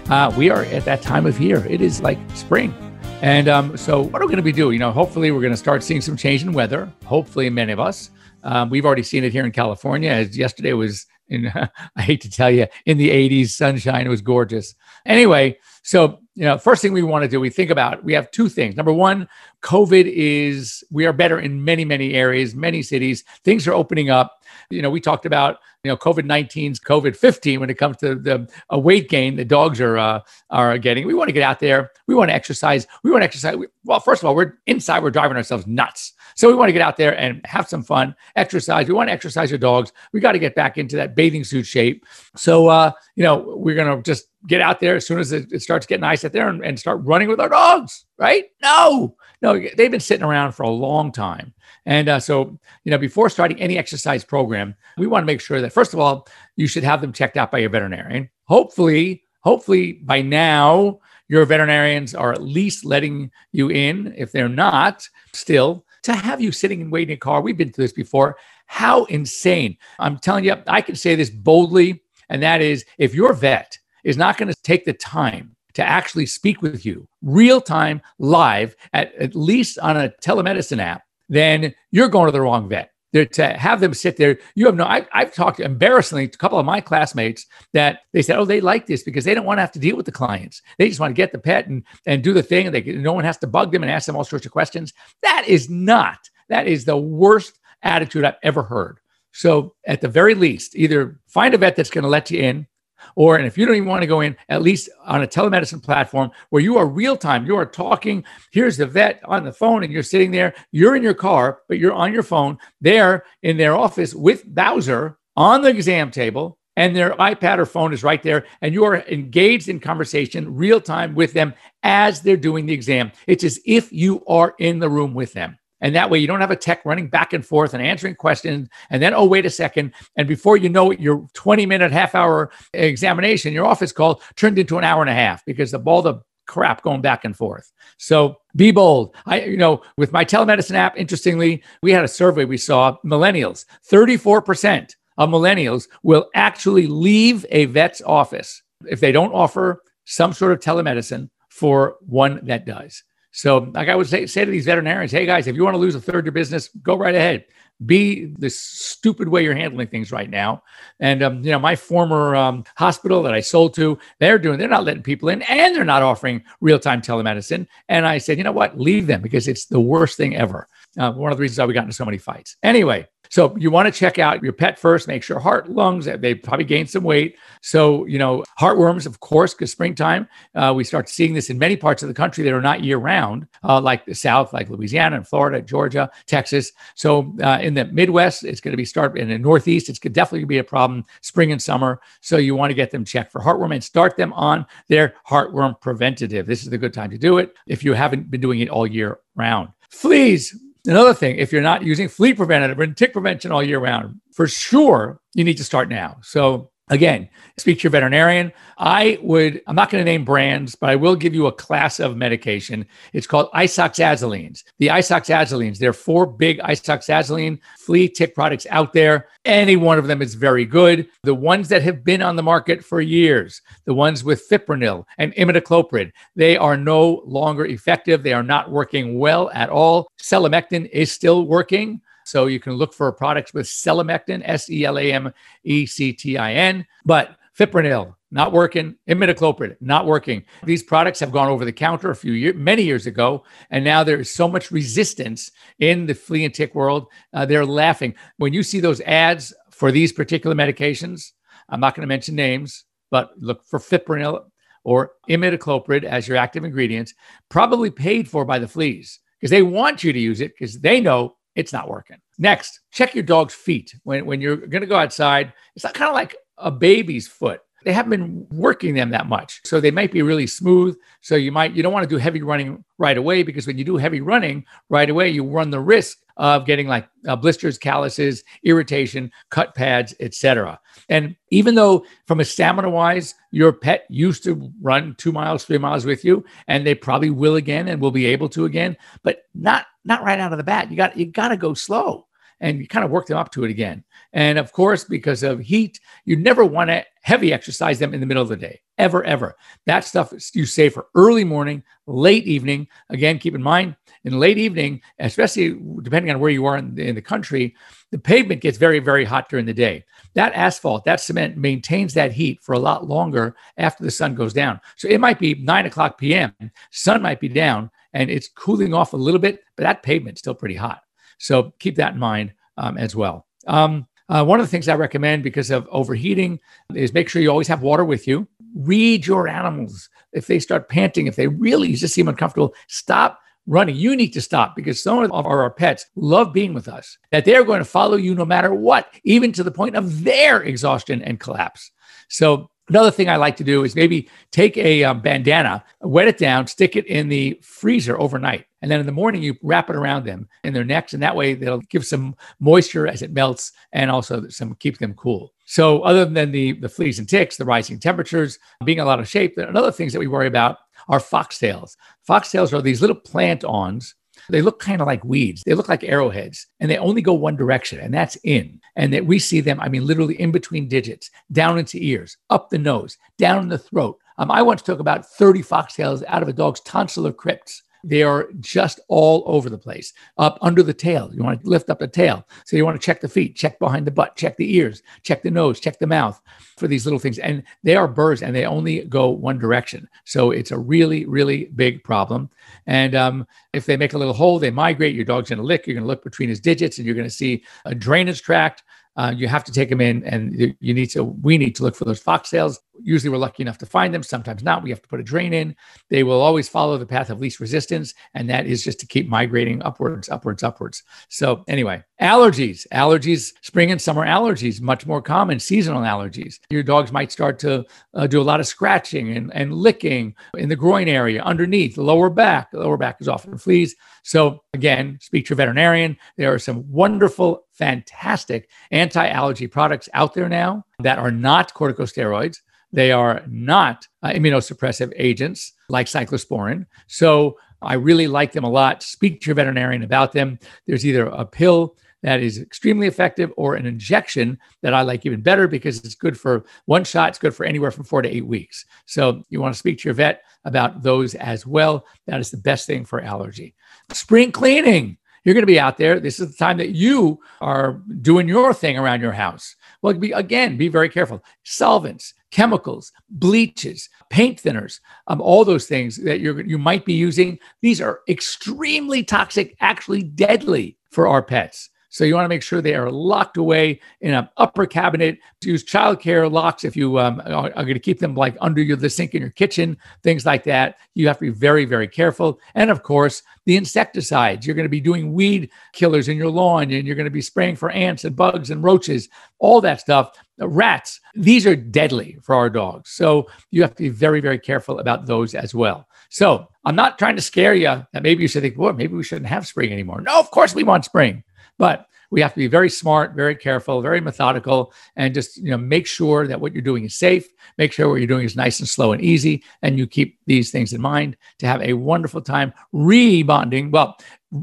uh, 0.10 0.34
we 0.38 0.50
are 0.50 0.64
at 0.64 0.86
that 0.86 1.02
time 1.02 1.26
of 1.26 1.38
year. 1.42 1.66
It 1.66 1.82
is 1.82 2.02
like 2.02 2.18
spring. 2.34 2.74
And 3.22 3.50
um, 3.50 3.76
so, 3.76 4.04
what 4.04 4.22
are 4.22 4.26
we 4.26 4.30
going 4.30 4.38
to 4.38 4.42
be 4.42 4.54
doing? 4.54 4.76
You 4.76 4.80
know, 4.80 4.92
hopefully, 4.94 5.32
we're 5.32 5.42
going 5.42 5.52
to 5.52 5.58
start 5.58 5.84
seeing 5.84 6.00
some 6.00 6.16
change 6.16 6.44
in 6.44 6.54
weather. 6.54 6.90
Hopefully, 7.04 7.50
many 7.50 7.74
of 7.74 7.82
us. 7.82 8.10
Um, 8.44 8.70
we've 8.70 8.86
already 8.86 9.04
seen 9.04 9.26
it 9.26 9.34
here 9.34 9.44
in 9.44 9.52
California. 9.52 10.12
As 10.12 10.38
yesterday 10.38 10.72
was, 10.72 11.06
in, 11.28 11.52
I 11.98 12.02
hate 12.02 12.22
to 12.22 12.30
tell 12.30 12.50
you, 12.50 12.68
in 12.86 12.98
the 12.98 13.10
80s, 13.10 13.50
sunshine. 13.50 14.06
It 14.06 14.10
was 14.10 14.22
gorgeous. 14.22 14.76
Anyway, 15.06 15.58
so 15.82 16.22
you 16.36 16.44
know, 16.46 16.58
first 16.58 16.82
thing 16.82 16.94
we 16.94 17.04
want 17.04 17.24
to 17.24 17.28
do, 17.28 17.40
we 17.40 17.50
think 17.50 17.70
about. 17.70 18.04
We 18.04 18.14
have 18.14 18.32
two 18.32 18.50
things. 18.50 18.76
Number 18.76 18.94
one, 18.94 19.28
COVID 19.62 20.12
is 20.12 20.84
we 20.92 21.06
are 21.06 21.14
better 21.14 21.40
in 21.40 21.64
many, 21.64 21.86
many 21.86 22.16
areas, 22.16 22.56
many 22.56 22.82
cities. 22.82 23.24
Things 23.44 23.68
are 23.68 23.74
opening 23.74 24.10
up. 24.10 24.43
You 24.70 24.82
know, 24.82 24.90
we 24.90 25.02
talked 25.02 25.26
about 25.26 25.60
you 25.84 25.92
know 25.92 25.98
COVID 25.98 26.26
19's 26.26 26.80
COVID 26.80 27.16
15 27.16 27.60
when 27.60 27.70
it 27.70 27.76
comes 27.76 27.98
to 27.98 28.16
the 28.16 28.50
a 28.70 28.80
weight 28.80 29.10
gain 29.10 29.36
the 29.36 29.46
dogs 29.46 29.82
are 29.82 29.98
uh, 29.98 30.20
are 30.50 30.78
getting. 30.78 31.06
We 31.06 31.14
want 31.14 31.30
to 31.30 31.34
get 31.34 31.44
out 31.44 31.60
there. 31.60 31.92
We 32.08 32.16
want 32.16 32.30
to 32.30 32.36
exercise. 32.36 32.88
We 33.04 33.12
want 33.12 33.22
to 33.22 33.26
exercise. 33.26 33.58
Well, 33.84 34.00
first 34.00 34.22
of 34.22 34.28
all, 34.28 34.36
we're 34.36 34.54
inside. 34.66 35.04
We're 35.04 35.12
driving 35.12 35.38
ourselves 35.38 35.68
nuts. 35.68 36.14
So 36.36 36.48
we 36.48 36.56
want 36.56 36.70
to 36.70 36.74
get 36.74 36.82
out 36.82 36.98
there 36.98 37.18
and 37.18 37.42
have 37.46 37.68
some 37.68 37.84
fun, 37.84 38.16
exercise. 38.36 38.88
We 38.88 38.94
want 38.94 39.10
to 39.10 39.14
exercise 39.14 39.52
your 39.52 39.60
dogs. 39.60 39.92
We 40.14 40.20
got 40.20 40.32
to 40.32 40.40
get 40.40 40.56
back 40.56 40.78
into 40.78 40.96
that 40.96 41.16
bathing 41.16 41.44
suit 41.44 41.66
shape. 41.66 42.06
So 42.36 42.68
uh, 42.68 42.92
you 43.16 43.24
know, 43.24 43.56
we're 43.58 43.76
gonna 43.76 44.02
just 44.02 44.28
get 44.48 44.62
out 44.62 44.80
there 44.80 44.96
as 44.96 45.08
soon 45.08 45.20
as 45.20 45.32
it, 45.32 45.52
it 45.52 45.62
starts 45.62 45.86
getting 45.86 46.02
nice 46.02 46.26
out 46.26 46.32
there 46.32 46.50
and, 46.50 46.64
and 46.64 46.80
start 46.80 47.02
running 47.04 47.30
with 47.30 47.40
our 47.40 47.50
dogs. 47.50 48.06
Right? 48.18 48.46
No, 48.62 49.16
No, 49.44 49.60
they've 49.76 49.92
been 49.92 50.00
sitting 50.00 50.26
around 50.26 50.54
for 50.54 50.64
a 50.64 50.70
long 50.70 51.12
time. 51.12 51.54
And 51.86 52.08
uh, 52.08 52.22
so, 52.22 52.58
you 52.86 52.92
know, 52.92 52.98
before 52.98 53.30
starting 53.30 53.62
any 53.62 53.78
exercise 53.78 54.24
program, 54.24 54.74
we 54.98 55.06
want 55.06 55.24
to 55.24 55.28
make 55.28 55.42
sure 55.42 55.60
that, 55.60 55.74
first 55.74 55.94
of 55.94 56.00
all, 56.00 56.30
you 56.56 56.66
should 56.66 56.86
have 56.86 57.02
them 57.02 57.12
checked 57.12 57.36
out 57.36 57.52
by 57.52 57.58
your 57.58 57.70
veterinarian. 57.70 58.30
Hopefully, 58.46 59.24
hopefully 59.42 59.94
by 59.94 60.22
now, 60.22 61.02
your 61.28 61.46
veterinarians 61.46 62.16
are 62.16 62.32
at 62.32 62.42
least 62.42 62.86
letting 62.86 63.32
you 63.52 63.70
in. 63.70 64.14
If 64.18 64.32
they're 64.32 64.48
not, 64.48 65.08
still, 65.34 65.86
to 66.04 66.14
have 66.14 66.40
you 66.40 66.54
sitting 66.54 66.82
and 66.82 66.92
waiting 66.92 67.12
in 67.12 67.18
a 67.18 67.20
car, 67.20 67.42
we've 67.42 67.58
been 67.58 67.74
through 67.74 67.84
this 67.84 67.94
before. 67.94 68.38
How 68.68 69.04
insane. 69.06 69.78
I'm 70.00 70.20
telling 70.20 70.46
you, 70.46 70.56
I 70.68 70.80
can 70.80 70.96
say 70.96 71.16
this 71.16 71.30
boldly, 71.30 72.02
and 72.30 72.42
that 72.44 72.62
is 72.62 72.86
if 72.98 73.14
your 73.14 73.34
vet 73.34 73.78
is 74.06 74.16
not 74.16 74.38
going 74.38 74.54
to 74.54 74.62
take 74.64 74.86
the 74.86 74.94
time 74.94 75.53
to 75.76 75.84
actually 75.84 76.26
speak 76.26 76.62
with 76.62 76.86
you 76.86 77.08
real 77.22 77.62
time, 77.62 78.02
live, 78.20 78.76
at, 78.94 79.14
at 79.16 79.36
least 79.36 79.80
on 79.80 79.98
a 79.98 80.10
telemedicine 80.22 80.80
app, 80.80 81.04
then 81.30 81.74
you're 81.92 82.10
going 82.10 82.28
to 82.28 82.32
the 82.32 82.42
wrong 82.42 82.70
vet. 82.70 82.92
They're, 83.14 83.26
to 83.26 83.48
have 83.54 83.80
them 83.80 83.94
sit 83.94 84.18
there, 84.18 84.40
you 84.56 84.66
have 84.66 84.76
no. 84.76 84.86
I, 84.86 85.06
have 85.12 85.36
talked 85.36 85.60
embarrassingly 85.60 86.28
to 86.28 86.36
a 86.36 86.38
couple 86.38 86.58
of 86.58 86.66
my 86.66 86.82
classmates 86.82 87.46
that 87.74 88.00
they 88.12 88.24
said, 88.24 88.40
"Oh, 88.40 88.46
they 88.46 88.60
like 88.60 88.88
this 88.88 89.04
because 89.04 89.24
they 89.24 89.36
don't 89.36 89.46
want 89.46 89.60
to 89.60 89.62
have 89.62 89.72
to 89.74 89.80
deal 89.80 89.96
with 89.96 90.08
the 90.08 90.12
clients. 90.12 90.64
They 90.80 90.88
just 90.88 91.00
want 91.00 91.12
to 91.12 91.22
get 91.22 91.32
the 91.32 91.38
pet 91.38 91.68
and 91.68 91.84
and 92.08 92.24
do 92.24 92.34
the 92.34 92.42
thing, 92.42 92.66
and 92.66 92.74
they 92.74 92.82
no 92.82 93.14
one 93.14 93.24
has 93.24 93.38
to 93.38 93.48
bug 93.48 93.72
them 93.72 93.84
and 93.84 93.92
ask 93.92 94.08
them 94.08 94.16
all 94.16 94.24
sorts 94.24 94.48
of 94.48 94.52
questions." 94.52 94.94
That 95.22 95.46
is 95.48 95.70
not. 95.70 96.18
That 96.50 96.68
is 96.68 96.86
the 96.86 96.98
worst 96.98 97.60
attitude 97.84 98.24
I've 98.24 98.36
ever 98.42 98.64
heard. 98.64 99.00
So, 99.32 99.76
at 99.86 100.02
the 100.02 100.08
very 100.08 100.34
least, 100.34 100.76
either 100.76 101.20
find 101.28 101.54
a 101.54 101.58
vet 101.60 101.76
that's 101.76 101.92
going 101.92 102.04
to 102.04 102.10
let 102.10 102.32
you 102.32 102.40
in, 102.40 102.68
or 103.16 103.38
and 103.38 103.46
if 103.46 103.58
you 103.58 103.66
don't 103.66 103.76
even 103.76 103.88
want 103.88 104.02
to 104.02 104.08
go 104.08 104.22
in, 104.22 104.36
at 104.50 104.62
least 104.62 104.90
on 105.06 105.24
a 105.24 105.28
telemedicine 105.28 105.84
platform 105.84 106.32
where 106.50 106.62
you 106.62 106.78
are 106.78 106.88
real 106.88 107.18
time, 107.18 107.46
you 107.46 107.56
are 107.56 107.66
talking. 107.66 108.24
Here's 108.52 108.78
the 108.78 108.86
vet 108.86 109.22
on 109.26 109.44
the 109.44 109.54
phone, 109.54 109.84
and 109.84 109.92
you're 109.92 110.04
sitting 110.04 110.32
there. 110.32 110.54
You're 110.72 110.96
in 110.96 111.04
your 111.04 111.14
car, 111.14 111.60
but 111.68 111.78
you're 111.78 111.94
on 111.94 112.14
your 112.14 112.24
phone. 112.24 112.58
They're 112.82 113.26
in 113.42 113.58
their 113.58 113.76
office 113.76 114.14
with 114.14 114.44
Bowser 114.46 115.18
on 115.36 115.62
the 115.62 115.70
exam 115.70 116.12
table, 116.12 116.58
and 116.76 116.96
their 116.96 117.12
iPad 117.12 117.60
or 117.60 117.66
phone 117.66 117.94
is 117.94 118.04
right 118.04 118.22
there, 118.24 118.46
and 118.62 118.74
you 118.74 118.84
are 118.84 118.98
engaged 118.98 119.70
in 119.70 119.80
conversation 119.80 120.56
real 120.56 120.82
time 120.82 121.16
with 121.16 121.34
them 121.34 121.54
as 121.84 122.22
they're 122.22 122.38
doing 122.38 122.66
the 122.66 122.74
exam. 122.74 123.12
It's 123.28 123.44
as 123.44 123.60
if 123.66 123.92
you 123.92 124.24
are 124.26 124.56
in 124.60 124.80
the 124.80 124.90
room 124.90 125.14
with 125.14 125.34
them. 125.34 125.58
And 125.84 125.94
that 125.96 126.10
way 126.10 126.18
you 126.18 126.28
don't 126.28 126.40
have 126.40 126.50
a 126.50 126.56
tech 126.56 126.84
running 126.86 127.10
back 127.10 127.34
and 127.34 127.46
forth 127.46 127.74
and 127.74 127.84
answering 127.84 128.16
questions. 128.16 128.70
And 128.90 129.04
then, 129.04 129.14
oh, 129.14 129.26
wait 129.26 129.46
a 129.46 129.50
second. 129.50 129.94
And 130.16 130.28
before 130.28 130.56
you 130.58 130.70
know 130.70 130.92
it, 130.92 131.00
your 131.00 131.28
20 131.34 131.66
minute, 131.66 131.92
half 131.92 132.16
hour 132.16 132.52
examination, 132.74 133.54
your 133.54 133.66
office 133.66 133.92
call 133.92 134.22
turned 134.36 134.58
into 134.58 134.78
an 134.78 134.86
hour 134.86 135.02
and 135.02 135.10
a 135.10 135.14
half 135.14 135.46
because 135.46 135.74
of 135.74 135.86
all 135.86 136.02
the 136.02 136.22
crap 136.48 136.82
going 136.84 137.02
back 137.02 137.26
and 137.26 137.36
forth. 137.36 137.72
So 137.98 138.38
be 138.56 138.72
bold. 138.72 139.16
I, 139.26 139.42
you 139.42 139.58
know, 139.58 139.82
with 139.98 140.14
my 140.14 140.24
telemedicine 140.24 140.76
app, 140.76 140.98
interestingly, 140.98 141.62
we 141.82 141.92
had 141.92 142.06
a 142.06 142.10
survey 142.10 142.46
we 142.46 142.58
saw 142.58 142.98
millennials, 143.06 143.66
34% 143.92 144.96
of 145.18 145.30
millennials 145.30 145.88
will 146.02 146.30
actually 146.34 146.88
leave 146.88 147.46
a 147.50 147.66
vet's 147.66 148.02
office 148.02 148.64
if 148.86 149.02
they 149.02 149.12
don't 149.12 149.34
offer 149.34 149.82
some 150.06 150.34
sort 150.34 150.54
of 150.54 150.60
telemedicine 150.60 151.30
for 151.50 151.98
one 152.02 152.40
that 152.46 152.66
does. 152.66 153.04
So, 153.36 153.72
like 153.74 153.90
I 153.90 153.96
would 153.96 154.08
say, 154.08 154.28
say 154.28 154.46
to 154.46 154.52
these 154.52 154.66
veterinarians, 154.66 155.12
hey 155.12 155.26
guys, 155.26 155.48
if 155.48 155.56
you 155.56 155.64
want 155.64 155.74
to 155.74 155.80
lose 155.80 155.96
a 155.96 156.02
third 156.02 156.20
of 156.20 156.26
your 156.26 156.32
business, 156.32 156.70
go 156.84 156.96
right 156.96 157.16
ahead. 157.16 157.46
Be 157.84 158.26
the 158.38 158.50
stupid 158.50 159.28
way 159.28 159.44
you're 159.44 159.56
handling 159.56 159.88
things 159.88 160.12
right 160.12 160.30
now. 160.30 160.62
And 161.00 161.24
um, 161.24 161.44
you 161.44 161.52
know, 161.52 161.58
my 161.58 161.76
former 161.76 162.36
um, 162.36 162.64
hospital 162.78 163.24
that 163.24 163.34
I 163.34 163.40
sold 163.42 163.74
to, 163.74 163.98
they're 164.20 164.38
doing, 164.38 164.60
they're 164.60 164.70
not 164.70 164.86
letting 164.86 165.02
people 165.02 165.30
in, 165.30 165.42
and 165.42 165.76
they're 165.76 165.84
not 165.84 166.04
offering 166.04 166.44
real-time 166.62 167.02
telemedicine. 167.02 167.68
And 167.90 168.06
I 168.06 168.20
said, 168.20 168.38
you 168.38 168.44
know 168.44 168.52
what, 168.52 168.80
leave 168.80 169.08
them 169.08 169.22
because 169.22 169.48
it's 169.48 169.66
the 169.66 169.82
worst 169.82 170.16
thing 170.16 170.36
ever. 170.36 170.68
Uh, 170.98 171.12
one 171.12 171.32
of 171.32 171.38
the 171.38 171.42
reasons 171.42 171.58
why 171.58 171.66
we 171.66 171.74
got 171.74 171.84
into 171.84 171.96
so 171.96 172.06
many 172.06 172.20
fights. 172.20 172.56
Anyway, 172.62 173.08
so 173.34 173.58
you 173.58 173.72
want 173.72 173.92
to 173.92 174.00
check 174.00 174.20
out 174.20 174.44
your 174.44 174.54
pet 174.54 174.78
first, 174.78 175.08
make 175.08 175.24
sure 175.24 175.40
heart, 175.40 175.68
lungs, 175.68 176.06
they 176.06 176.36
probably 176.36 176.66
gained 176.66 176.88
some 176.88 177.04
weight. 177.04 177.36
So, 177.62 178.06
you 178.06 178.20
know, 178.20 178.44
heartworms, 178.60 179.08
of 179.08 179.22
course, 179.22 179.56
because 179.56 179.72
springtime, 179.72 180.28
uh, 180.54 180.72
we 180.76 180.84
start 180.84 181.10
seeing 181.10 181.34
this 181.34 181.50
in 181.50 181.58
many 181.58 181.76
parts 181.76 182.04
of 182.04 182.10
the 182.10 182.14
country 182.14 182.44
that 182.44 182.54
are 182.54 182.62
not 182.62 182.84
year 182.84 183.00
round, 183.00 183.48
uh, 183.64 183.82
like 183.82 184.06
the 184.06 184.14
South, 184.14 184.54
like 184.54 184.70
Louisiana 184.70 185.16
and 185.16 185.28
Florida, 185.28 185.64
Georgia, 185.64 186.12
Texas. 186.28 186.74
So 186.94 187.34
uh, 187.42 187.58
in 187.60 187.74
the 187.74 187.86
Midwest, 187.86 188.44
it's 188.44 188.62
going 188.62 188.74
to 188.74 188.78
be 188.78 188.86
start 188.86 189.18
in 189.18 189.30
the 189.30 189.40
Northeast, 189.40 189.90
it's 189.90 189.98
definitely 189.98 190.42
going 190.42 190.46
to 190.46 190.50
be 190.50 190.58
a 190.60 190.64
problem 190.64 191.04
spring 191.22 191.52
and 191.52 191.60
summer. 191.60 192.02
So 192.22 192.38
you 192.38 192.54
want 192.54 192.70
to 192.70 192.76
get 192.76 192.92
them 192.92 193.04
checked 193.04 193.32
for 193.32 193.42
heartworm 193.42 193.74
and 193.74 193.84
start 193.84 194.16
them 194.16 194.32
on 194.34 194.64
their 194.90 195.16
heartworm 195.28 195.82
preventative. 195.82 196.46
This 196.46 196.62
is 196.62 196.70
the 196.70 196.78
good 196.78 196.94
time 196.94 197.10
to 197.10 197.18
do 197.18 197.40
it 197.40 197.56
if 197.66 197.84
you 197.84 197.94
haven't 197.94 198.30
been 198.30 198.42
doing 198.42 198.60
it 198.60 198.70
all 198.70 198.86
year 198.86 199.22
round. 199.36 199.70
Fleas, 199.90 200.56
Another 200.86 201.14
thing, 201.14 201.38
if 201.38 201.54
you're 201.54 201.62
not 201.62 201.84
using 201.84 202.10
flea 202.10 202.34
preventative 202.34 202.80
and 202.80 202.98
tick 202.98 203.14
prevention 203.14 203.52
all 203.52 203.64
year 203.64 203.80
round, 203.80 204.20
for 204.34 204.48
sure 204.48 205.22
you 205.34 205.44
need 205.44 205.58
to 205.58 205.64
start 205.64 205.88
now. 205.88 206.18
So 206.22 206.72
Again, 206.90 207.30
speak 207.58 207.80
to 207.80 207.84
your 207.84 207.92
veterinarian. 207.92 208.52
I 208.78 209.18
would, 209.22 209.62
I'm 209.68 209.76
not 209.76 209.90
going 209.90 210.04
to 210.04 210.12
name 210.12 210.26
brands, 210.26 210.76
but 210.76 210.90
I 210.90 210.98
will 210.98 211.16
give 211.16 211.34
you 211.34 211.48
a 211.48 211.52
class 211.52 212.02
of 212.02 212.18
medication. 212.18 212.86
It's 213.14 213.26
called 213.26 213.50
isoxazolines. 213.54 214.64
The 214.80 214.88
isoxazolines, 214.88 215.78
there 215.78 215.92
are 215.92 215.94
four 215.94 216.26
big 216.26 216.60
isoxazoline 216.60 217.60
flea 217.80 218.10
tick 218.10 218.36
products 218.36 218.68
out 218.70 218.92
there. 218.92 219.30
Any 219.46 219.78
one 219.78 219.98
of 219.98 220.08
them 220.08 220.22
is 220.22 220.34
very 220.34 220.66
good. 220.66 221.08
The 221.24 221.34
ones 221.34 221.70
that 221.70 221.84
have 221.84 222.04
been 222.04 222.22
on 222.22 222.36
the 222.36 222.44
market 222.44 222.84
for 222.84 223.00
years, 223.00 223.62
the 223.86 223.94
ones 223.94 224.26
with 224.26 224.48
fipronil 224.50 225.06
and 225.18 225.34
imidacloprid, 225.36 226.12
they 226.36 226.58
are 226.58 226.76
no 226.76 227.24
longer 227.26 227.66
effective. 227.66 228.24
They 228.24 228.34
are 228.34 228.44
not 228.44 228.72
working 228.72 229.18
well 229.18 229.50
at 229.54 229.70
all. 229.70 230.10
Selamectin 230.22 230.90
is 230.92 231.14
still 231.14 231.46
working. 231.46 232.02
So 232.34 232.48
you 232.48 232.60
can 232.60 232.74
look 232.74 232.96
for 232.96 233.12
products 233.12 233.54
with 233.54 233.68
selamectin, 233.68 234.42
S 234.44 234.68
E 234.68 234.86
L 234.86 234.98
A 234.98 235.14
M 235.14 235.32
E 235.66 235.86
C 235.86 236.12
T 236.12 236.36
I 236.36 236.54
N, 236.54 236.84
but 237.06 237.38
fipronil, 237.56 238.16
not 238.32 238.52
working. 238.52 238.96
Imidacloprid, 239.08 239.78
not 239.80 240.08
working. 240.08 240.44
These 240.64 240.82
products 240.82 241.20
have 241.20 241.32
gone 241.32 241.48
over 241.48 241.64
the 241.64 241.72
counter 241.72 242.10
a 242.10 242.16
few 242.16 242.34
years, 242.34 242.56
many 242.56 242.82
years 242.82 243.06
ago, 243.06 243.44
and 243.70 243.86
now 243.86 244.04
there 244.04 244.20
is 244.20 244.32
so 244.32 244.48
much 244.48 244.72
resistance 244.72 245.52
in 245.78 246.08
the 246.08 246.16
flea 246.16 246.46
and 246.46 246.52
tick 246.52 246.74
world. 246.74 247.06
Uh, 247.36 247.46
they're 247.46 247.68
laughing 247.68 248.16
when 248.38 248.52
you 248.52 248.64
see 248.64 248.80
those 248.80 249.00
ads 249.02 249.54
for 249.70 249.92
these 249.92 250.12
particular 250.12 250.56
medications. 250.56 251.34
I'm 251.70 251.82
not 251.82 251.94
going 251.94 252.02
to 252.02 252.08
mention 252.08 252.34
names, 252.34 252.84
but 253.12 253.30
look 253.38 253.64
for 253.64 253.78
fipronil 253.78 254.46
or 254.84 255.12
imidacloprid 255.30 256.04
as 256.04 256.28
your 256.28 256.38
active 256.38 256.64
ingredients, 256.64 257.14
probably 257.50 257.92
paid 257.92 258.28
for 258.28 258.44
by 258.44 258.58
the 258.58 258.68
fleas 258.68 259.20
because 259.40 259.52
they 259.52 259.62
want 259.62 260.04
you 260.04 260.12
to 260.12 260.20
use 260.20 260.42
it 260.42 260.54
because 260.58 260.80
they 260.80 261.00
know 261.00 261.36
it's 261.56 261.74
not 261.74 261.88
working. 261.90 262.18
Next, 262.38 262.80
check 262.92 263.14
your 263.14 263.24
dog's 263.24 263.54
feet. 263.54 263.96
When, 264.04 264.26
when 264.26 264.42
you're 264.42 264.58
going 264.58 264.82
to 264.82 264.88
go 264.88 264.96
outside, 264.96 265.54
it's 265.76 265.84
not 265.84 265.94
kind 265.94 266.10
of 266.10 266.16
like 266.16 266.36
a 266.58 266.72
baby's 266.72 267.28
foot. 267.28 267.62
They 267.84 267.94
haven't 267.94 268.12
been 268.12 268.48
working 268.52 268.94
them 268.94 269.10
that 269.10 269.28
much. 269.28 269.62
So 269.66 269.80
they 269.80 269.92
might 269.92 270.12
be 270.12 270.22
really 270.22 270.48
smooth. 270.48 270.98
So 271.22 271.36
you 271.36 271.52
might, 271.52 271.74
you 271.74 271.84
don't 271.84 271.94
want 271.94 272.08
to 272.08 272.16
do 272.16 272.18
heavy 272.18 272.42
running 272.42 272.84
right 272.98 273.18
away 273.18 273.44
because 273.44 273.68
when 273.68 273.78
you 273.78 273.84
do 273.84 273.98
heavy 273.98 274.22
running 274.22 274.66
right 274.90 275.10
away, 275.10 275.30
you 275.30 275.44
run 275.44 275.70
the 275.70 275.80
risk 275.82 276.20
of 276.38 276.66
getting 276.66 276.88
like 276.88 277.08
uh, 277.28 277.36
blisters, 277.36 277.78
calluses, 277.78 278.44
irritation, 278.64 279.32
cut 279.50 279.76
pads, 279.76 280.16
etc. 280.20 280.80
And 281.10 281.36
even 281.52 281.76
though 281.76 282.06
from 282.26 282.40
a 282.40 282.46
stamina 282.46 282.90
wise, 282.90 283.36
your 283.52 283.72
pet 283.72 284.06
used 284.10 284.44
to 284.46 284.72
run 284.82 285.16
two 285.18 285.32
miles, 285.32 285.66
three 285.66 285.78
miles 285.78 286.06
with 286.06 286.26
you, 286.26 286.44
and 286.68 286.88
they 286.88 286.96
probably 286.96 287.30
will 287.30 287.56
again 287.56 287.88
and 287.88 288.02
will 288.02 288.12
be 288.12 288.26
able 288.26 288.50
to 288.50 288.66
again, 288.66 288.98
but 289.24 289.44
not 289.54 289.86
not 290.06 290.24
right 290.24 290.40
out 290.40 290.52
of 290.52 290.58
the 290.58 290.64
bat. 290.64 290.90
You 290.90 290.98
got 290.98 291.18
you 291.18 291.26
got 291.26 291.50
to 291.50 291.58
go 291.58 291.74
slow 291.74 292.28
and 292.60 292.80
you 292.80 292.88
kind 292.88 293.04
of 293.04 293.12
work 293.12 293.28
them 293.28 293.38
up 293.38 293.52
to 293.52 293.66
it 293.66 293.72
again. 293.72 294.04
And 294.32 294.58
of 294.58 294.72
course, 294.72 295.04
because 295.04 295.44
of 295.44 295.60
heat, 295.60 296.00
you 296.26 296.38
never 296.38 296.64
want 296.64 296.90
to 296.90 297.06
heavy 297.22 297.52
exercise 297.52 298.00
them 298.00 298.14
in 298.14 298.20
the 298.20 298.26
middle 298.26 298.42
of 298.42 298.50
the 298.50 298.56
day, 298.56 298.82
ever, 298.98 299.24
ever. 299.26 299.56
That 299.86 300.06
stuff 300.06 300.34
is 300.34 300.52
you 300.56 300.66
save 300.66 300.94
for 300.94 301.08
early 301.14 301.44
morning, 301.44 301.84
late 302.08 302.46
evening. 302.46 302.88
Again, 303.10 303.38
keep 303.38 303.54
in 303.54 303.62
mind, 303.62 303.96
in 304.24 304.40
late 304.40 304.58
evening, 304.58 305.02
especially 305.20 305.78
depending 306.02 306.32
on 306.32 306.40
where 306.40 306.52
you 306.52 306.66
are 306.66 306.78
in 306.78 306.96
the, 306.96 307.08
in 307.08 307.16
the 307.16 307.22
country, 307.22 307.76
the 308.12 308.20
pavement 308.20 308.62
gets 308.62 308.78
very, 308.78 309.00
very 309.00 309.26
hot 309.26 309.50
during 309.50 309.66
the 309.66 309.74
day. 309.74 310.06
That 310.34 310.54
asphalt, 310.54 311.04
that 311.06 311.20
cement 311.20 311.58
maintains 311.58 312.14
that 312.14 312.32
heat 312.32 312.62
for 312.62 312.74
a 312.74 312.80
lot 312.80 313.08
longer 313.08 313.56
after 313.78 314.04
the 314.04 314.12
sun 314.12 314.36
goes 314.36 314.54
down. 314.54 314.80
So 314.96 315.08
it 315.08 315.20
might 315.20 315.40
be 315.40 315.56
nine 315.56 315.86
o'clock 315.86 316.18
p.m., 316.18 316.54
sun 316.92 317.22
might 317.22 317.40
be 317.40 317.50
down, 317.50 317.90
and 318.14 318.30
it's 318.30 318.48
cooling 318.48 318.94
off 318.94 319.14
a 319.14 319.18
little 319.18 319.40
bit, 319.40 319.64
but 319.76 319.84
that 319.84 320.04
pavement's 320.04 320.40
still 320.40 320.54
pretty 320.56 320.76
hot. 320.76 321.02
So 321.38 321.74
keep 321.80 321.96
that 321.96 322.14
in 322.14 322.20
mind 322.20 322.54
um, 322.78 322.98
as 322.98 323.16
well. 323.16 323.48
Um, 323.68 324.08
uh, 324.30 324.44
one 324.44 324.60
of 324.60 324.66
the 324.66 324.70
things 324.72 324.88
I 324.88 324.96
recommend 324.96 325.44
because 325.44 325.70
of 325.70 325.88
overheating 325.92 326.60
is 326.96 327.14
make 327.14 327.30
sure 327.30 327.42
you 327.42 327.50
always 327.50 327.68
have 327.68 327.82
water 327.82 328.06
with 328.06 328.28
you. 328.28 328.48
Read 328.76 329.28
your 329.28 329.48
animals. 329.48 330.10
If 330.32 330.48
they 330.48 330.60
start 330.60 330.90
panting, 330.90 331.28
if 331.28 331.36
they 331.36 331.48
really 331.48 331.94
just 331.94 332.14
seem 332.14 332.28
uncomfortable, 332.28 332.74
stop 332.88 333.40
running. 333.68 333.96
You 333.96 334.16
need 334.16 334.32
to 334.34 334.42
stop 334.42 334.76
because 334.76 335.02
some 335.02 335.24
of 335.24 335.32
our 335.32 335.70
pets 335.70 336.06
love 336.16 336.54
being 336.54 336.74
with 336.74 336.88
us, 336.88 337.18
that 337.32 337.46
they're 337.46 337.64
going 337.64 337.80
to 337.80 337.86
follow 337.86 338.16
you 338.16 338.36
no 338.36 338.46
matter 338.46 338.74
what, 338.74 339.14
even 339.24 339.52
to 339.54 339.64
the 339.64 339.72
point 339.72 339.96
of 339.96 340.24
their 340.24 340.64
exhaustion 340.64 341.22
and 341.22 341.40
collapse. 341.40 341.92
So 342.30 342.70
Another 342.90 343.12
thing 343.12 343.30
I 343.30 343.38
like 343.38 343.56
to 343.58 343.64
do 343.64 343.86
is 343.86 343.96
maybe 343.96 344.30
take 344.52 344.78
a 344.78 345.06
um, 345.06 345.22
bandana, 345.22 345.84
wet 346.02 346.28
it 346.28 346.38
down, 346.38 346.68
stick 346.68 346.98
it 346.98 347.06
in 347.08 347.30
the 347.30 347.58
freezer 347.62 348.20
overnight. 348.20 348.66
And 348.82 348.92
then 348.92 349.00
in 349.00 349.06
the 349.06 349.14
morning, 349.14 349.42
you 349.42 349.56
wrap 349.64 349.90
it 349.90 349.96
around 349.96 350.26
them 350.26 350.50
in 350.66 350.74
their 350.74 350.84
necks. 350.84 351.14
And 351.14 351.24
that 351.24 351.36
way, 351.36 351.54
they'll 351.54 351.80
give 351.80 352.06
some 352.06 352.36
moisture 352.60 353.08
as 353.08 353.22
it 353.22 353.32
melts 353.32 353.72
and 353.94 354.12
also 354.12 354.50
some 354.50 354.76
keep 354.76 354.98
them 354.98 355.14
cool. 355.14 355.54
So, 355.66 356.02
other 356.02 356.26
than 356.26 356.52
the, 356.52 356.74
the 356.74 356.90
fleas 356.90 357.20
and 357.20 357.30
ticks, 357.30 357.56
the 357.56 357.64
rising 357.64 358.00
temperatures, 358.00 358.60
being 358.84 359.00
a 359.00 359.06
lot 359.06 359.22
of 359.22 359.30
shape, 359.30 359.58
another 359.58 359.92
things 359.92 360.12
that 360.12 360.20
we 360.20 360.28
worry 360.28 360.48
about 360.48 360.80
are 361.08 361.20
foxtails. 361.20 361.96
Foxtails 362.28 362.74
are 362.74 362.82
these 362.82 363.00
little 363.00 363.16
plant 363.16 363.64
awns 363.64 364.16
they 364.50 364.62
look 364.62 364.80
kind 364.80 365.02
of 365.02 365.08
like 365.08 365.24
weeds. 365.24 365.64
They 365.66 365.74
look 365.74 365.90
like 365.90 366.04
arrowheads 366.04 366.68
and 366.80 366.90
they 366.90 366.98
only 366.98 367.22
go 367.22 367.34
one 367.34 367.56
direction, 367.56 368.00
and 368.00 368.14
that's 368.14 368.38
in. 368.44 368.80
And 368.96 369.14
that 369.14 369.26
we 369.26 369.40
see 369.40 369.62
them, 369.62 369.80
I 369.80 369.90
mean, 369.90 370.06
literally 370.06 370.40
in 370.40 370.52
between 370.52 370.88
digits, 370.88 371.30
down 371.52 371.80
into 371.80 371.98
ears, 372.00 372.38
up 372.50 372.70
the 372.70 372.78
nose, 372.78 373.18
down 373.38 373.64
in 373.64 373.70
the 373.70 373.78
throat. 373.78 374.20
Um, 374.38 374.52
I 374.52 374.62
once 374.62 374.82
took 374.82 375.00
about 375.00 375.26
30 375.26 375.62
foxtails 375.62 376.24
out 376.28 376.42
of 376.42 376.50
a 376.50 376.54
dog's 376.54 376.82
tonsillar 376.82 377.36
crypts. 377.36 377.84
They 378.04 378.24
are 378.24 378.50
just 378.60 379.00
all 379.08 379.44
over 379.46 379.70
the 379.70 379.78
place, 379.78 380.14
up 380.38 380.58
under 380.62 380.84
the 380.84 380.94
tail. 380.94 381.30
You 381.34 381.44
want 381.44 381.62
to 381.62 381.70
lift 381.70 381.90
up 381.90 382.00
the 382.00 382.08
tail. 382.08 382.46
So 382.66 382.76
you 382.76 382.86
want 382.86 383.00
to 383.00 383.06
check 383.06 383.22
the 383.22 383.30
feet, 383.30 383.56
check 383.56 383.80
behind 383.80 384.06
the 384.06 384.12
butt, 384.12 384.36
check 384.36 384.58
the 384.58 384.76
ears, 384.76 385.02
check 385.24 385.42
the 385.42 385.52
nose, 385.52 385.80
check 385.80 386.00
the 386.00 386.08
mouth 386.08 386.40
for 386.78 386.88
these 386.88 387.06
little 387.06 387.20
things. 387.20 387.40
And 387.40 387.64
they 387.84 387.96
are 387.96 388.08
burrs 388.08 388.44
and 388.44 388.56
they 388.56 388.66
only 388.66 389.06
go 389.06 389.30
one 389.30 389.58
direction. 389.58 390.10
So 390.26 390.52
it's 390.52 390.72
a 390.72 390.78
really, 390.78 391.26
really 391.26 391.66
big 391.76 392.04
problem. 392.04 392.50
And 392.88 393.16
um, 393.16 393.48
if 393.72 393.86
they 393.86 393.96
make 393.96 394.14
a 394.14 394.18
little 394.18 394.34
hole, 394.34 394.60
they 394.60 394.72
migrate. 394.72 395.16
Your 395.16 395.26
dog's 395.26 395.50
going 395.50 395.60
to 395.60 395.66
lick. 395.66 395.88
You're 395.88 395.96
going 395.96 396.04
to 396.04 396.08
look 396.08 396.24
between 396.24 396.50
his 396.50 396.60
digits 396.60 396.98
and 396.98 397.06
you're 397.06 397.16
going 397.16 397.28
to 397.28 397.34
see 397.34 397.64
a 397.86 397.96
drainage 397.96 398.42
tract 398.42 398.84
uh, 399.16 399.34
you 399.36 399.48
have 399.48 399.64
to 399.64 399.72
take 399.72 399.90
them 399.90 400.02
in 400.02 400.24
and 400.24 400.76
you 400.80 400.94
need 400.94 401.08
to 401.08 401.24
we 401.24 401.58
need 401.58 401.76
to 401.76 401.84
look 401.84 401.96
for 401.96 402.06
those 402.06 402.22
foxtails 402.22 402.80
usually 403.02 403.30
we're 403.30 403.38
lucky 403.38 403.64
enough 403.64 403.78
to 403.80 403.86
find 403.86 404.14
them 404.14 404.24
sometimes 404.24 404.64
not 404.64 404.84
we 404.84 404.90
have 404.90 405.02
to 405.02 405.08
put 405.08 405.20
a 405.20 405.24
drain 405.24 405.54
in. 405.54 405.76
They 406.10 406.24
will 406.24 406.42
always 406.42 406.70
follow 406.70 406.98
the 406.98 407.06
path 407.06 407.30
of 407.30 407.40
least 407.40 407.60
resistance 407.60 408.14
and 408.34 408.50
that 408.50 408.66
is 408.66 408.84
just 408.84 409.00
to 409.00 409.08
keep 409.08 409.28
migrating 409.28 409.82
upwards 409.84 410.30
upwards 410.30 410.64
upwards. 410.64 411.04
So 411.30 411.64
anyway 411.68 412.04
allergies 412.22 412.86
allergies 412.94 413.54
spring 413.62 413.92
and 413.92 414.02
summer 414.02 414.26
allergies 414.26 414.82
much 414.82 415.06
more 415.06 415.22
common 415.22 415.60
seasonal 415.60 416.02
allergies. 416.02 416.60
Your 416.70 416.84
dogs 416.84 417.12
might 417.12 417.32
start 417.32 417.60
to 417.60 417.86
uh, 418.14 418.28
do 418.28 418.42
a 418.42 418.44
lot 418.44 418.60
of 418.60 418.68
scratching 418.68 419.36
and, 419.36 419.54
and 419.54 419.74
licking 419.74 420.36
in 420.58 420.70
the 420.70 420.76
groin 420.76 421.08
area 421.08 421.42
underneath 421.44 421.98
lower 421.98 422.30
back 422.30 422.72
the 422.72 422.80
lower 422.80 422.98
back 422.98 423.18
is 423.20 423.28
often 423.28 423.58
fleas. 423.58 423.96
So 424.24 424.64
again 424.74 425.18
speak 425.22 425.46
to 425.46 425.50
your 425.52 425.58
veterinarian. 425.58 426.18
There 426.38 426.54
are 426.54 426.60
some 426.60 426.90
wonderful 426.92 427.66
fantastic 427.74 428.70
anti 428.92 429.28
allergy 429.28 429.68
products 429.68 430.08
out 430.14 430.34
there 430.34 430.50
now 430.50 430.86
that 431.00 431.20
are 431.20 431.32
not 431.32 431.74
corticosteroids. 431.74 432.58
They 432.94 433.12
are 433.12 433.44
not 433.48 434.08
uh, 434.22 434.30
immunosuppressive 434.30 435.12
agents 435.18 435.74
like 435.90 436.08
cyclosporin. 436.08 436.86
So 437.08 437.58
I 437.82 437.96
really 437.96 438.28
like 438.28 438.54
them 438.54 438.64
a 438.64 438.70
lot. 438.70 439.04
Speak 439.04 439.42
to 439.42 439.48
your 439.48 439.56
veterinarian 439.56 440.04
about 440.04 440.32
them. 440.32 440.60
There's 440.88 441.06
either 441.06 441.26
a 441.26 441.44
pill 441.44 441.98
that 442.22 442.42
is 442.42 442.58
extremely 442.58 443.08
effective 443.08 443.52
or 443.58 443.76
an 443.76 443.86
injection 443.86 444.58
that 444.82 444.94
I 444.94 445.02
like 445.02 445.26
even 445.26 445.42
better 445.42 445.68
because 445.68 446.04
it's 446.06 446.16
good 446.16 446.40
for 446.40 446.64
one 446.86 447.04
shot. 447.04 447.30
It's 447.30 447.40
good 447.40 447.54
for 447.54 447.66
anywhere 447.66 447.92
from 447.92 448.06
four 448.06 448.22
to 448.22 448.34
eight 448.34 448.46
weeks. 448.46 448.86
So 449.06 449.44
you 449.50 449.60
want 449.60 449.74
to 449.74 449.80
speak 449.80 450.00
to 450.00 450.06
your 450.06 450.14
vet 450.14 450.44
about 450.64 451.04
those 451.04 451.36
as 451.36 451.68
well. 451.68 452.06
That 452.28 452.40
is 452.40 452.50
the 452.50 452.58
best 452.58 452.88
thing 452.88 453.04
for 453.04 453.20
allergy. 453.22 453.76
Spring 454.12 454.52
cleaning. 454.52 455.18
You're 455.44 455.54
going 455.54 455.64
to 455.64 455.68
be 455.68 455.80
out 455.80 455.98
there. 455.98 456.22
This 456.22 456.40
is 456.40 456.52
the 456.52 456.58
time 456.58 456.78
that 456.78 456.92
you 456.92 457.42
are 457.60 458.02
doing 458.22 458.48
your 458.48 458.74
thing 458.74 458.98
around 458.98 459.20
your 459.20 459.34
house. 459.34 459.76
Well, 460.04 460.14
be, 460.14 460.34
again, 460.34 460.78
be 460.78 460.90
very 460.90 461.10
careful. 461.10 461.44
Solvents, 461.64 462.34
chemicals, 462.52 463.12
bleaches, 463.30 464.10
paint 464.30 464.62
thinners, 464.62 465.00
um, 465.28 465.42
all 465.42 465.66
those 465.66 465.88
things 465.88 466.18
that 466.18 466.42
you 466.42 466.62
you 466.62 466.78
might 466.78 467.06
be 467.06 467.14
using. 467.14 467.58
These 467.82 468.02
are 468.02 468.20
extremely 468.28 469.24
toxic, 469.24 469.76
actually 469.80 470.22
deadly 470.22 470.98
for 471.10 471.28
our 471.28 471.42
pets. 471.42 471.90
So 472.14 472.26
you 472.26 472.36
want 472.36 472.46
to 472.46 472.50
make 472.50 472.62
sure 472.62 472.80
they 472.80 472.94
are 472.94 473.10
locked 473.10 473.58
away 473.58 474.00
in 474.22 474.36
an 474.36 474.48
upper 474.58 474.86
cabinet. 474.86 475.40
To 475.62 475.70
use 475.72 475.84
childcare 475.84 476.50
locks 476.50 476.84
if 476.84 476.96
you 476.96 477.18
um, 477.18 477.42
are, 477.44 477.72
are 477.76 477.84
going 477.84 477.96
to 477.96 478.00
keep 478.00 478.20
them 478.20 478.36
like 478.36 478.56
under 478.62 478.84
your, 478.84 478.98
the 478.98 479.10
sink 479.10 479.34
in 479.34 479.42
your 479.42 479.50
kitchen, 479.50 479.98
things 480.22 480.46
like 480.46 480.64
that. 480.66 480.98
You 481.16 481.26
have 481.28 481.40
to 481.40 481.46
be 481.46 481.50
very, 481.50 481.86
very 481.86 482.08
careful. 482.08 482.60
And 482.76 482.92
of 482.92 483.02
course, 483.02 483.42
the 483.66 483.78
insecticides. 483.78 484.64
You're 484.64 484.76
going 484.76 484.86
to 484.86 484.90
be 484.90 485.02
doing 485.02 485.34
weed 485.34 485.72
killers 485.94 486.28
in 486.28 486.38
your 486.38 486.52
lawn, 486.52 486.92
and 486.92 487.08
you're 487.08 487.16
going 487.16 487.26
to 487.26 487.32
be 487.32 487.42
spraying 487.42 487.78
for 487.78 487.90
ants 487.90 488.26
and 488.26 488.36
bugs 488.36 488.70
and 488.70 488.84
roaches, 488.84 489.30
all 489.58 489.82
that 489.82 490.00
stuff. 490.00 490.38
Rats. 490.60 491.20
These 491.34 491.66
are 491.66 491.76
deadly 491.76 492.38
for 492.44 492.54
our 492.54 492.70
dogs. 492.70 493.10
So 493.10 493.50
you 493.72 493.82
have 493.82 493.96
to 493.96 494.04
be 494.04 494.10
very, 494.10 494.40
very 494.40 494.60
careful 494.60 495.00
about 495.00 495.26
those 495.26 495.56
as 495.56 495.74
well. 495.74 496.08
So 496.30 496.68
I'm 496.86 496.96
not 496.96 497.18
trying 497.18 497.38
to 497.38 497.42
scare 497.42 497.74
you 497.74 498.06
that 498.14 498.22
maybe 498.22 498.44
you 498.44 498.48
should 498.48 498.62
think, 498.62 498.78
well, 498.78 498.94
maybe 498.94 499.16
we 499.16 499.24
shouldn't 499.24 499.48
have 499.48 499.66
spring 499.66 499.92
anymore. 499.92 500.22
No, 500.22 500.40
of 500.40 500.52
course 500.52 500.76
we 500.76 500.84
want 500.84 501.06
spring. 501.06 501.44
But 501.78 502.08
we 502.34 502.42
have 502.42 502.54
to 502.54 502.60
be 502.60 502.66
very 502.68 502.90
smart, 502.90 503.36
very 503.36 503.56
careful, 503.56 504.02
very 504.02 504.20
methodical, 504.20 504.92
and 505.16 505.36
just 505.36 505.58
you 505.58 505.70
know 505.70 505.78
make 505.78 506.08
sure 506.08 506.48
that 506.48 506.60
what 506.60 506.74
you're 506.74 506.82
doing 506.82 507.06
is 507.06 507.14
safe. 507.14 507.48
Make 507.78 507.94
sure 507.94 508.10
what 508.10 508.16
you're 508.16 508.28
doing 508.28 508.46
is 508.46 508.56
nice 508.56 508.80
and 508.80 508.90
slow 508.90 509.12
and 509.12 509.22
easy, 509.22 509.64
and 509.84 510.00
you 510.00 510.08
keep 510.08 510.40
these 510.48 510.72
things 510.72 510.94
in 510.94 511.00
mind 511.02 511.38
to 511.60 511.68
have 511.68 511.82
a 511.84 511.94
wonderful 511.94 512.42
time 512.42 512.74
rebonding. 512.92 513.92
Well, 513.92 514.18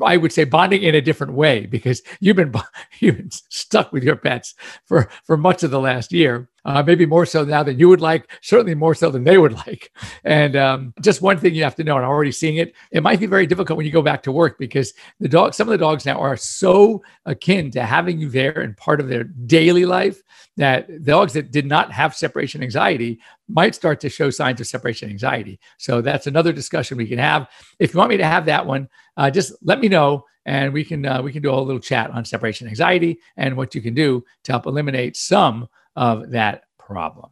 I 0.05 0.17
would 0.17 0.33
say 0.33 0.43
bonding 0.43 0.83
in 0.83 0.97
a 0.97 1.01
different 1.01 1.35
way 1.35 1.67
because 1.67 2.03
you've 2.19 2.37
been 2.37 2.53
you've 2.99 3.19
been 3.19 3.31
stuck 3.31 3.93
with 3.93 4.03
your 4.03 4.17
pets 4.17 4.55
for 4.85 5.09
for 5.23 5.37
much 5.37 5.63
of 5.63 5.71
the 5.71 5.81
last 5.81 6.13
year. 6.13 6.50
Uh, 6.65 6.83
maybe 6.83 7.07
more 7.07 7.25
so 7.25 7.45
now 7.45 7.63
than 7.63 7.79
you 7.79 7.89
would 7.89 8.01
like, 8.01 8.31
certainly 8.43 8.75
more 8.75 8.95
so 8.95 9.11
than 9.11 9.25
they 9.25 9.39
would 9.39 9.53
like. 9.53 9.91
And 10.25 10.57
um, 10.57 10.95
just 11.01 11.23
one 11.23 11.39
thing 11.39 11.55
you 11.55 11.65
have 11.65 11.77
to 11.77 11.85
know, 11.85 11.97
and 11.97 12.05
I'm 12.05 12.11
already 12.11 12.33
seeing 12.33 12.57
it, 12.57 12.75
it 12.91 13.03
might 13.03 13.21
be 13.21 13.27
very 13.27 13.47
difficult 13.47 13.77
when 13.77 13.87
you 13.87 13.93
go 13.93 14.03
back 14.03 14.23
to 14.25 14.33
work 14.33 14.59
because 14.59 14.93
the 15.21 15.29
dog, 15.29 15.55
some 15.55 15.69
of 15.69 15.73
the 15.73 15.79
dogs 15.79 16.05
now 16.05 16.21
are 16.21 16.37
so 16.37 17.03
akin 17.25 17.71
to 17.71 17.83
having 17.83 18.19
you 18.19 18.29
there 18.29 18.61
and 18.61 18.77
part 18.77 19.01
of 19.01 19.09
their 19.09 19.25
daily 19.25 19.85
life 19.87 20.23
that 20.57 21.05
dogs 21.05 21.33
that 21.33 21.51
did 21.51 21.67
not 21.67 21.91
have 21.91 22.15
separation 22.15 22.63
anxiety 22.63 23.21
might 23.49 23.75
start 23.75 24.01
to 24.01 24.09
show 24.09 24.29
signs 24.29 24.61
of 24.61 24.67
separation 24.67 25.09
anxiety. 25.09 25.59
So 25.79 26.03
that's 26.03 26.27
another 26.27 26.53
discussion 26.53 26.99
we 26.99 27.07
can 27.07 27.19
have. 27.19 27.49
If 27.79 27.95
you 27.95 27.99
want 27.99 28.11
me 28.11 28.19
to 28.19 28.27
have 28.27 28.45
that 28.47 28.67
one, 28.67 28.89
uh, 29.17 29.31
just 29.31 29.55
let 29.63 29.81
me 29.81 29.89
know 29.89 30.25
and 30.47 30.73
we 30.73 30.85
can 30.85 31.05
uh, 31.05 31.23
we 31.23 31.33
can 31.33 31.43
do 31.43 31.51
a 31.51 31.55
little 31.55 31.81
chat 31.81 32.11
on 32.11 32.25
separation 32.25 32.69
anxiety 32.69 33.19
and 33.37 33.57
what 33.57 33.75
you 33.75 33.81
can 33.81 33.95
do 33.95 34.25
to 34.45 34.53
help 34.53 34.67
eliminate 34.67 35.17
some 35.17 35.69
of 35.97 36.31
that 36.31 36.65
problem. 36.79 37.31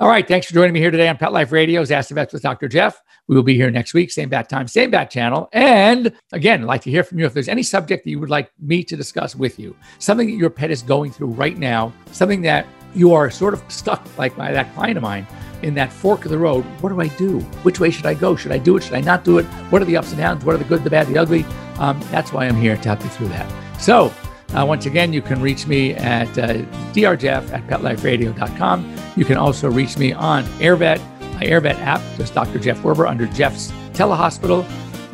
All 0.00 0.08
right. 0.08 0.26
Thanks 0.26 0.46
for 0.46 0.54
joining 0.54 0.72
me 0.72 0.80
here 0.80 0.90
today 0.90 1.08
on 1.08 1.16
Pet 1.16 1.32
Life 1.32 1.52
Radio's 1.52 1.90
Ask 1.92 2.08
the 2.08 2.14
Vets 2.16 2.32
with 2.32 2.42
Dr. 2.42 2.66
Jeff. 2.66 3.00
We 3.28 3.36
will 3.36 3.44
be 3.44 3.54
here 3.54 3.70
next 3.70 3.94
week, 3.94 4.10
same 4.10 4.28
bat 4.28 4.48
time, 4.48 4.66
same 4.66 4.90
bat 4.90 5.10
channel. 5.10 5.48
And 5.52 6.12
again, 6.32 6.62
I'd 6.62 6.66
like 6.66 6.82
to 6.82 6.90
hear 6.90 7.04
from 7.04 7.20
you 7.20 7.26
if 7.26 7.34
there's 7.34 7.48
any 7.48 7.62
subject 7.62 8.04
that 8.04 8.10
you 8.10 8.18
would 8.18 8.30
like 8.30 8.50
me 8.58 8.82
to 8.84 8.96
discuss 8.96 9.36
with 9.36 9.60
you, 9.60 9.76
something 10.00 10.26
that 10.28 10.36
your 10.36 10.50
pet 10.50 10.72
is 10.72 10.82
going 10.82 11.12
through 11.12 11.28
right 11.28 11.56
now, 11.56 11.92
something 12.10 12.42
that 12.42 12.66
you 12.94 13.14
are 13.14 13.30
sort 13.30 13.54
of 13.54 13.62
stuck, 13.68 14.04
like 14.18 14.36
my, 14.36 14.50
that 14.50 14.74
client 14.74 14.96
of 14.96 15.02
mine, 15.02 15.26
in 15.62 15.74
that 15.74 15.92
fork 15.92 16.24
of 16.24 16.30
the 16.30 16.38
road. 16.38 16.64
What 16.80 16.90
do 16.90 17.00
I 17.00 17.08
do? 17.08 17.38
Which 17.62 17.78
way 17.78 17.90
should 17.90 18.06
I 18.06 18.14
go? 18.14 18.34
Should 18.34 18.52
I 18.52 18.58
do 18.58 18.76
it? 18.76 18.82
Should 18.82 18.94
I 18.94 19.00
not 19.00 19.24
do 19.24 19.38
it? 19.38 19.44
What 19.70 19.80
are 19.80 19.84
the 19.86 19.96
ups 19.96 20.10
and 20.10 20.18
downs? 20.18 20.44
What 20.44 20.56
are 20.56 20.58
the 20.58 20.64
good, 20.64 20.82
the 20.82 20.90
bad, 20.90 21.06
the 21.06 21.18
ugly? 21.18 21.44
Um, 21.78 22.00
that's 22.10 22.32
why 22.32 22.46
I'm 22.46 22.56
here 22.56 22.76
to 22.76 22.88
help 22.88 23.02
you 23.02 23.10
through 23.10 23.28
that. 23.28 23.80
So, 23.80 24.12
uh, 24.54 24.64
once 24.66 24.86
again, 24.86 25.12
you 25.12 25.22
can 25.22 25.40
reach 25.40 25.66
me 25.66 25.94
at 25.94 26.28
uh, 26.38 26.54
drjeff 26.92 27.52
at 27.52 27.66
petliferadio.com. 27.66 28.96
You 29.16 29.24
can 29.24 29.36
also 29.36 29.70
reach 29.70 29.98
me 29.98 30.12
on 30.12 30.44
AirVet, 30.60 31.00
my 31.34 31.44
AirVet 31.44 31.78
app, 31.80 32.00
just 32.16 32.34
Dr. 32.34 32.58
Jeff 32.58 32.82
Werber 32.82 33.08
under 33.08 33.26
Jeff's 33.26 33.70
Telehospital. 33.92 34.64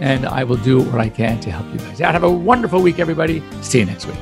And 0.00 0.26
I 0.26 0.44
will 0.44 0.58
do 0.58 0.82
what 0.82 1.00
I 1.00 1.08
can 1.08 1.40
to 1.40 1.50
help 1.50 1.66
you 1.72 1.78
guys 1.78 2.00
out. 2.00 2.12
Have 2.12 2.22
a 2.22 2.30
wonderful 2.30 2.80
week, 2.80 3.00
everybody. 3.00 3.42
See 3.62 3.80
you 3.80 3.86
next 3.86 4.06
week. 4.06 4.16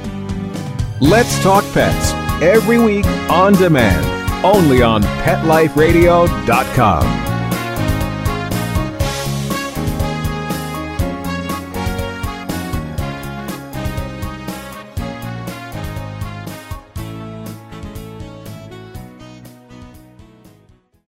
Let's 1.01 1.39
Talk 1.43 1.65
Pets 1.73 2.13
every 2.43 2.79
week 2.79 3.07
on 3.31 3.53
demand, 3.53 4.45
only 4.45 4.83
on 4.83 5.03
PetLifeRadio.com. 5.03 7.36